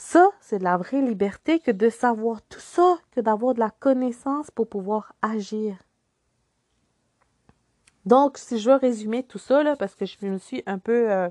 Ça, 0.00 0.30
c'est 0.40 0.60
de 0.60 0.64
la 0.64 0.76
vraie 0.76 1.02
liberté 1.02 1.58
que 1.58 1.72
de 1.72 1.90
savoir 1.90 2.40
tout 2.42 2.60
ça, 2.60 2.98
que 3.10 3.20
d'avoir 3.20 3.54
de 3.54 3.58
la 3.58 3.70
connaissance 3.70 4.48
pour 4.48 4.68
pouvoir 4.68 5.12
agir. 5.22 5.76
Donc, 8.06 8.38
si 8.38 8.60
je 8.60 8.70
veux 8.70 8.76
résumer 8.76 9.24
tout 9.24 9.40
ça, 9.40 9.74
parce 9.76 9.96
que 9.96 10.06
je 10.06 10.14
me 10.24 10.38
suis 10.38 10.62
un 10.66 10.78
peu 10.78 11.10
euh, 11.10 11.28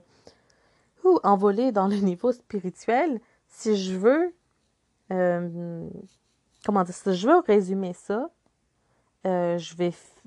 envolée 1.23 1.71
dans 1.71 1.87
le 1.87 1.95
niveau 1.95 2.33
spirituel, 2.33 3.21
si 3.47 3.77
je 3.77 3.95
veux, 3.95 4.35
euh, 5.13 5.87
comment 6.65 6.83
dire, 6.83 7.13
je 7.13 7.25
veux 7.25 7.39
résumer 7.39 7.93
ça, 7.93 8.29
euh, 9.25 9.57
je 9.57 9.75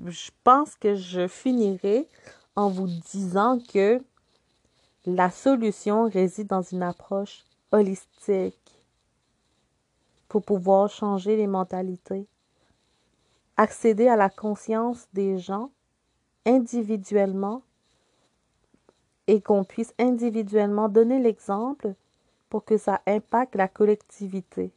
je 0.07 0.31
pense 0.45 0.77
que 0.77 0.95
je 0.95 1.29
finirai 1.29 2.09
en 2.57 2.71
vous 2.71 2.87
disant 2.87 3.59
que 3.59 4.03
la 5.05 5.29
solution 5.29 6.09
réside 6.09 6.47
dans 6.47 6.63
une 6.63 6.83
approche 6.83 7.45
holistique 7.73 8.85
pour 10.29 10.43
pouvoir 10.43 10.89
changer 10.89 11.37
les 11.37 11.47
mentalités, 11.47 12.27
accéder 13.57 14.09
à 14.09 14.17
la 14.17 14.31
conscience 14.31 15.09
des 15.13 15.39
gens 15.39 15.71
individuellement 16.47 17.63
et 19.27 19.41
qu'on 19.41 19.65
puisse 19.65 19.95
individuellement 19.99 20.89
donner 20.89 21.19
l'exemple 21.19 21.95
pour 22.49 22.65
que 22.65 22.77
ça 22.77 23.01
impacte 23.07 23.55
la 23.55 23.69
collectivité 23.69 24.73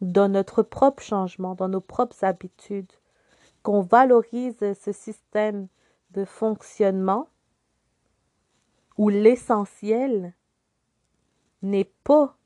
dans 0.00 0.28
notre 0.28 0.62
propre 0.62 1.02
changement, 1.02 1.54
dans 1.54 1.68
nos 1.68 1.80
propres 1.80 2.24
habitudes, 2.24 2.92
qu'on 3.62 3.82
valorise 3.82 4.56
ce 4.58 4.92
système 4.92 5.68
de 6.12 6.24
fonctionnement 6.24 7.28
où 8.96 9.08
l'essentiel 9.08 10.34
n'est 11.62 11.92
pas 12.04 12.36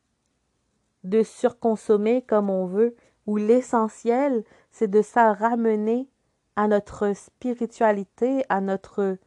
de 1.05 1.23
surconsommer 1.23 2.23
comme 2.23 2.51
on 2.51 2.67
veut, 2.67 2.97
où 3.27 3.37
l'essentiel 3.37 4.45
c'est 4.71 4.91
de 4.91 5.03
ça 5.03 5.33
ramener 5.33 6.09
à 6.57 6.69
notre 6.69 7.15
spiritualité, 7.15 8.45
à 8.49 8.61
notre 8.61 9.19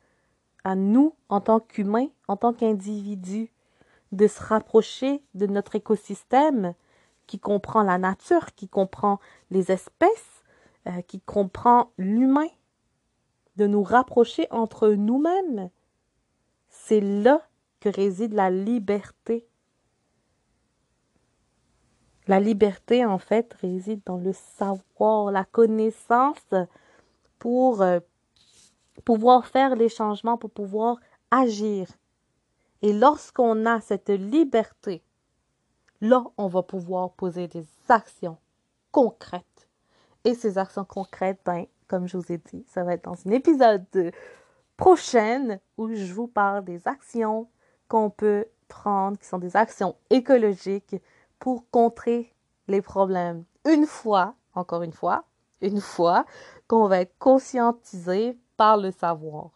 à 0.64 0.76
nous 0.76 1.16
en 1.30 1.40
tant 1.40 1.62
qu'humains, 1.62 2.10
en 2.28 2.36
tant 2.36 2.52
qu'individus, 2.52 3.52
de 4.12 4.28
se 4.28 4.44
rapprocher 4.44 5.24
de 5.34 5.46
notre 5.46 5.76
écosystème, 5.76 6.74
qui 7.26 7.40
comprend 7.40 7.84
la 7.84 7.98
nature, 7.98 8.54
qui 8.56 8.68
comprend 8.68 9.20
les 9.52 9.72
espèces, 9.72 10.44
euh, 10.88 11.02
qui 11.02 11.22
comprend 11.22 11.92
l'humain, 11.98 12.48
de 13.58 13.68
nous 13.68 13.84
rapprocher 13.84 14.48
entre 14.52 14.90
nous-mêmes. 14.90 15.70
C'est 16.70 17.02
là 17.02 17.42
que 17.80 17.90
réside 17.90 18.34
la 18.34 18.50
liberté. 18.50 19.48
La 22.28 22.40
liberté, 22.40 23.06
en 23.06 23.18
fait, 23.18 23.54
réside 23.62 24.02
dans 24.06 24.18
le 24.18 24.34
savoir, 24.34 25.32
la 25.32 25.46
connaissance 25.46 26.54
pour 27.40 27.82
euh, 27.82 28.00
pouvoir 29.06 29.46
faire 29.48 29.76
les 29.76 29.90
changements, 29.90 30.38
pour 30.38 30.50
pouvoir 30.50 30.98
agir. 31.32 31.88
Et 32.82 32.94
lorsqu'on 32.94 33.66
a 33.66 33.80
cette 33.82 34.10
liberté, 34.10 35.02
Là, 36.02 36.24
on 36.38 36.48
va 36.48 36.62
pouvoir 36.62 37.12
poser 37.12 37.48
des 37.48 37.66
actions 37.90 38.38
concrètes. 38.92 39.68
Et 40.26 40.36
ces 40.36 40.58
actions 40.58 40.86
concrètes, 40.86 41.40
ben, 41.44 41.66
comme 41.88 42.08
je 42.08 42.18
vous 42.18 42.32
ai 42.32 42.38
dit, 42.38 42.64
ça 42.68 42.84
va 42.84 42.94
être 42.94 43.06
dans 43.06 43.18
un 43.26 43.32
épisode 43.32 43.86
prochain 44.76 45.58
où 45.78 45.94
je 45.94 46.14
vous 46.14 46.28
parle 46.28 46.64
des 46.66 46.88
actions 46.88 47.48
qu'on 47.88 48.10
peut 48.10 48.46
prendre, 48.68 49.18
qui 49.18 49.26
sont 49.26 49.40
des 49.40 49.56
actions 49.56 49.96
écologiques 50.10 50.98
pour 51.40 51.70
contrer 51.70 52.34
les 52.68 52.82
problèmes. 52.82 53.44
Une 53.66 53.86
fois, 53.86 54.36
encore 54.54 54.84
une 54.84 54.94
fois, 54.94 55.26
une 55.62 55.82
fois 55.82 56.26
qu'on 56.68 56.88
va 56.88 57.02
être 57.02 57.18
conscientisé 57.20 58.38
par 58.58 58.78
le 58.78 58.92
savoir. 58.92 59.52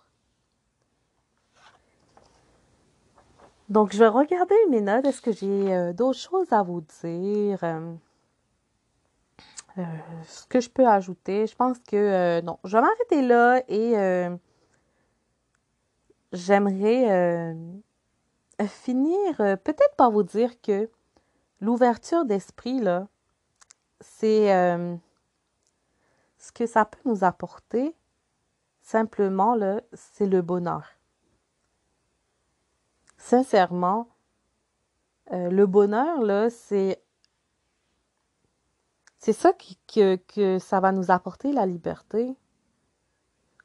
Donc, 3.69 3.93
je 3.93 3.99
vais 3.99 4.09
regarder 4.09 4.55
mes 4.69 4.81
notes. 4.81 5.05
Est-ce 5.05 5.21
que 5.21 5.31
j'ai 5.31 5.73
euh, 5.73 5.93
d'autres 5.93 6.19
choses 6.19 6.51
à 6.51 6.61
vous 6.61 6.81
dire? 6.81 7.63
Euh, 7.63 7.93
euh, 9.77 9.83
ce 10.27 10.45
que 10.45 10.59
je 10.59 10.69
peux 10.69 10.85
ajouter? 10.85 11.47
Je 11.47 11.55
pense 11.55 11.79
que 11.79 12.41
non. 12.41 12.59
Je 12.65 12.75
vais 12.75 12.81
m'arrêter 12.81 13.21
là 13.21 13.63
et 13.69 14.27
j'aimerais 16.33 17.55
finir 18.67 19.37
peut-être 19.37 19.95
par 19.95 20.11
vous 20.11 20.23
dire 20.23 20.59
que 20.61 20.89
l'ouverture 21.61 22.25
d'esprit, 22.25 22.79
là, 22.79 23.07
c'est 24.01 24.49
ce 26.37 26.51
que 26.51 26.65
ça 26.65 26.85
peut 26.85 26.99
nous 27.05 27.23
apporter. 27.23 27.95
Simplement, 28.81 29.55
là, 29.55 29.81
c'est 29.93 30.27
le 30.27 30.41
bonheur 30.41 30.83
sincèrement, 33.21 34.07
euh, 35.31 35.49
le 35.49 35.65
bonheur, 35.65 36.21
là, 36.21 36.49
c'est. 36.49 37.01
C'est 39.19 39.33
ça 39.33 39.53
que 39.53 40.57
ça 40.57 40.79
va 40.79 40.91
nous 40.91 41.11
apporter, 41.11 41.51
la 41.51 41.67
liberté. 41.67 42.35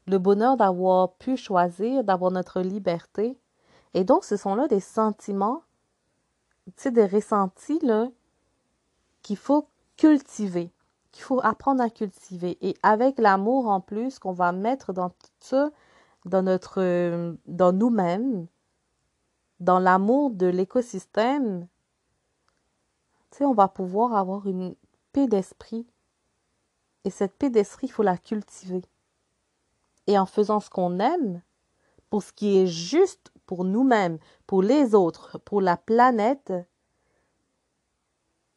Le 0.06 0.18
bonheur 0.18 0.59
d'avoir 0.59 1.14
pu 1.14 1.38
choisir, 1.38 2.04
d'avoir 2.04 2.30
notre 2.30 2.61
liberté. 2.61 3.38
Et 3.94 4.04
donc, 4.04 4.24
ce 4.24 4.37
sont 4.37 4.54
là 4.54 4.68
des 4.68 4.80
sentiments, 4.80 5.62
des 6.87 7.07
ressentis, 7.07 7.79
là, 7.81 8.09
qu'il 9.22 9.37
faut 9.37 9.68
cultiver, 9.96 10.70
qu'il 11.12 11.24
faut 11.24 11.40
apprendre 11.42 11.83
à 11.83 11.90
cultiver. 11.90 12.59
Et 12.61 12.76
avec 12.83 13.18
l'amour 13.18 13.68
en 13.68 13.81
plus 13.81 14.18
qu'on 14.18 14.33
va 14.33 14.52
mettre 14.52 14.92
dans 14.92 15.11
tout 15.11 15.31
ça, 15.40 15.70
dans 16.24 16.42
notre, 16.42 17.35
dans 17.46 17.72
nous-mêmes, 17.72 18.46
dans 19.61 19.79
l'amour 19.79 20.31
de 20.31 20.46
l'écosystème, 20.46 21.66
on 23.44 23.52
va 23.52 23.68
pouvoir 23.68 24.14
avoir 24.14 24.46
une 24.46 24.74
paix 25.12 25.26
d'esprit. 25.26 25.87
Et 27.05 27.11
cette 27.11 27.37
paix 27.37 27.50
d'esprit, 27.50 27.88
il 27.88 27.92
faut 27.92 28.02
la 28.02 28.16
cultiver. 28.16 28.83
Et 30.07 30.18
en 30.18 30.26
faisant 30.26 30.61
ce 30.61 30.70
qu'on 30.70 30.98
aime, 30.98 31.42
pour 32.09 32.22
ce 32.22 32.33
qui 32.33 32.59
est 32.59 32.66
juste 32.66 33.33
pour 33.46 33.64
nous-mêmes, 33.64 34.18
pour 34.46 34.62
les 34.62 34.94
autres, 34.94 35.38
pour 35.38 35.61
la 35.61 35.76
planète, 35.76 36.52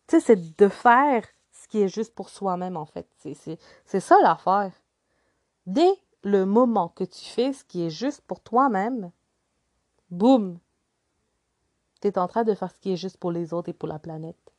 tu 0.07 0.19
sais, 0.19 0.19
c'est 0.19 0.57
de 0.57 0.67
faire 0.67 1.25
ce 1.51 1.67
qui 1.67 1.81
est 1.81 1.87
juste 1.87 2.15
pour 2.15 2.29
soi-même, 2.29 2.77
en 2.77 2.85
fait. 2.85 3.07
C'est 3.85 3.99
ça 3.99 4.15
l'affaire. 4.23 4.73
Dès 5.67 5.91
le 6.23 6.45
moment 6.45 6.89
que 6.89 7.03
tu 7.03 7.25
fais 7.25 7.53
ce 7.53 7.63
qui 7.63 7.83
est 7.83 7.89
juste 7.91 8.21
pour 8.21 8.41
toi-même, 8.41 9.11
boum, 10.09 10.59
tu 12.01 12.07
es 12.07 12.17
en 12.17 12.27
train 12.27 12.43
de 12.43 12.55
faire 12.55 12.71
ce 12.71 12.79
qui 12.79 12.93
est 12.93 12.97
juste 12.97 13.17
pour 13.17 13.31
les 13.31 13.53
autres 13.53 13.69
et 13.69 13.73
pour 13.73 13.87
la 13.87 13.99
planète. 13.99 14.53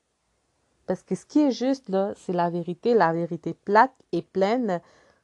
Parce 0.87 1.03
que 1.03 1.15
ce 1.15 1.25
qui 1.25 1.41
est 1.41 1.53
juste, 1.53 1.89
là, 1.89 2.13
c'est 2.17 2.33
la 2.33 2.51
vérité. 2.51 2.95
La 2.95 3.13
vérité 3.13 3.55
plate 3.55 3.95
et 4.13 4.23
pleine, 4.23 4.81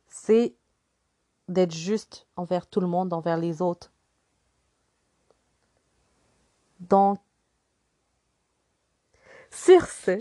c'est 0.08 0.54
d'être 1.48 1.72
juste 1.72 2.26
envers 2.36 2.66
tout 2.66 2.80
le 2.80 2.86
monde, 2.86 3.12
envers 3.12 3.36
les 3.36 3.62
autres. 3.62 3.92
Donc, 6.80 7.18
sur 9.50 9.86
ce, 9.86 10.20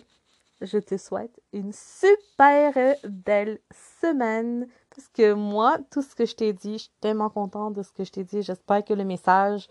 je 0.62 0.78
te 0.78 0.98
souhaite 0.98 1.42
une 1.54 1.74
super 1.74 2.74
belle 3.04 3.60
semaine. 4.02 4.68
Parce 4.96 5.08
que 5.10 5.34
moi, 5.34 5.78
tout 5.92 6.02
ce 6.02 6.16
que 6.16 6.26
je 6.26 6.36
t'ai 6.36 6.54
dit, 6.54 6.74
je 6.74 6.84
suis 6.84 6.94
tellement 7.02 7.30
contente 7.30 7.74
de 7.74 7.84
ce 7.84 7.92
que 7.92 8.04
je 8.04 8.12
t'ai 8.12 8.24
dit. 8.24 8.42
J'espère 8.42 8.84
que 8.84 8.94
le 8.94 9.04
message 9.04 9.68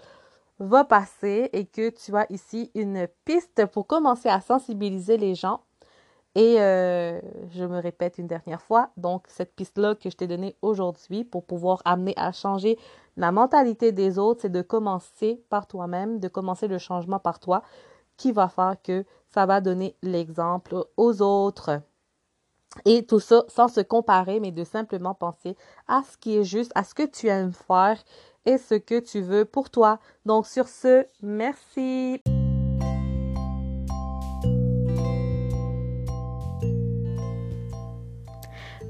va 0.58 0.84
passer 0.84 1.50
et 1.52 1.66
que 1.66 1.90
tu 1.90 2.16
as 2.16 2.30
ici 2.30 2.70
une 2.74 3.08
piste 3.24 3.66
pour 3.66 3.86
commencer 3.86 4.28
à 4.28 4.40
sensibiliser 4.40 5.16
les 5.16 5.34
gens. 5.34 5.60
Et 6.34 6.60
euh, 6.60 7.20
je 7.50 7.64
me 7.64 7.78
répète 7.78 8.18
une 8.18 8.26
dernière 8.26 8.60
fois, 8.60 8.90
donc 8.96 9.26
cette 9.28 9.54
piste-là 9.54 9.94
que 9.94 10.10
je 10.10 10.16
t'ai 10.16 10.26
donnée 10.26 10.56
aujourd'hui 10.62 11.22
pour 11.22 11.44
pouvoir 11.44 11.80
amener 11.84 12.12
à 12.16 12.32
changer 12.32 12.76
la 13.16 13.30
mentalité 13.30 13.92
des 13.92 14.18
autres, 14.18 14.42
c'est 14.42 14.48
de 14.48 14.62
commencer 14.62 15.40
par 15.48 15.68
toi-même, 15.68 16.18
de 16.18 16.26
commencer 16.26 16.66
le 16.66 16.78
changement 16.78 17.20
par 17.20 17.38
toi, 17.38 17.62
qui 18.16 18.32
va 18.32 18.48
faire 18.48 18.74
que 18.82 19.04
ça 19.28 19.46
va 19.46 19.60
donner 19.60 19.96
l'exemple 20.02 20.84
aux 20.96 21.22
autres. 21.22 21.80
Et 22.84 23.06
tout 23.06 23.20
ça 23.20 23.44
sans 23.46 23.68
se 23.68 23.80
comparer, 23.80 24.40
mais 24.40 24.50
de 24.50 24.64
simplement 24.64 25.14
penser 25.14 25.56
à 25.86 26.02
ce 26.02 26.18
qui 26.18 26.36
est 26.36 26.44
juste, 26.44 26.72
à 26.74 26.82
ce 26.82 26.94
que 26.94 27.06
tu 27.06 27.28
aimes 27.28 27.52
faire 27.52 28.02
et 28.44 28.58
ce 28.58 28.74
que 28.74 28.98
tu 28.98 29.20
veux 29.20 29.44
pour 29.44 29.70
toi. 29.70 30.00
Donc 30.26 30.46
sur 30.46 30.66
ce, 30.66 31.06
merci. 31.22 32.33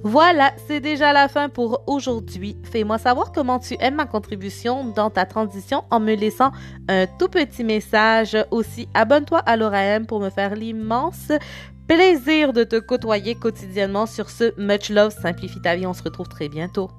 Voilà, 0.07 0.53
c'est 0.67 0.81
déjà 0.81 1.15
la 1.15 1.29
fin 1.29 1.49
pour 1.49 1.83
aujourd'hui. 1.87 2.59
Fais-moi 2.63 2.99
savoir 2.99 3.33
comment 3.33 3.59
tu 3.59 3.75
aimes 3.81 3.95
ma 3.95 4.05
contribution 4.05 4.85
dans 4.85 5.09
ta 5.09 5.25
transition 5.25 5.85
en 5.91 5.99
me 5.99 6.15
laissant 6.15 6.53
un 6.89 7.07
tout 7.07 7.29
petit 7.29 7.65
message. 7.65 8.37
Aussi, 8.51 8.87
abonne-toi 8.93 9.39
à 9.39 9.57
l'ORAM 9.57 10.05
pour 10.07 10.21
me 10.21 10.29
faire 10.29 10.57
l'immense 10.57 11.33
plaisir 11.89 12.53
de 12.53 12.65
te 12.65 12.79
côtoyer 12.79 13.35
quotidiennement 13.35 14.05
sur 14.05 14.29
ce 14.29 14.53
Much 14.61 14.91
Love 14.91 15.11
Simplifie 15.11 15.63
ta 15.63 15.75
vie. 15.75 15.87
On 15.87 15.95
se 15.95 16.03
retrouve 16.03 16.29
très 16.29 16.51
bientôt. 16.51 16.91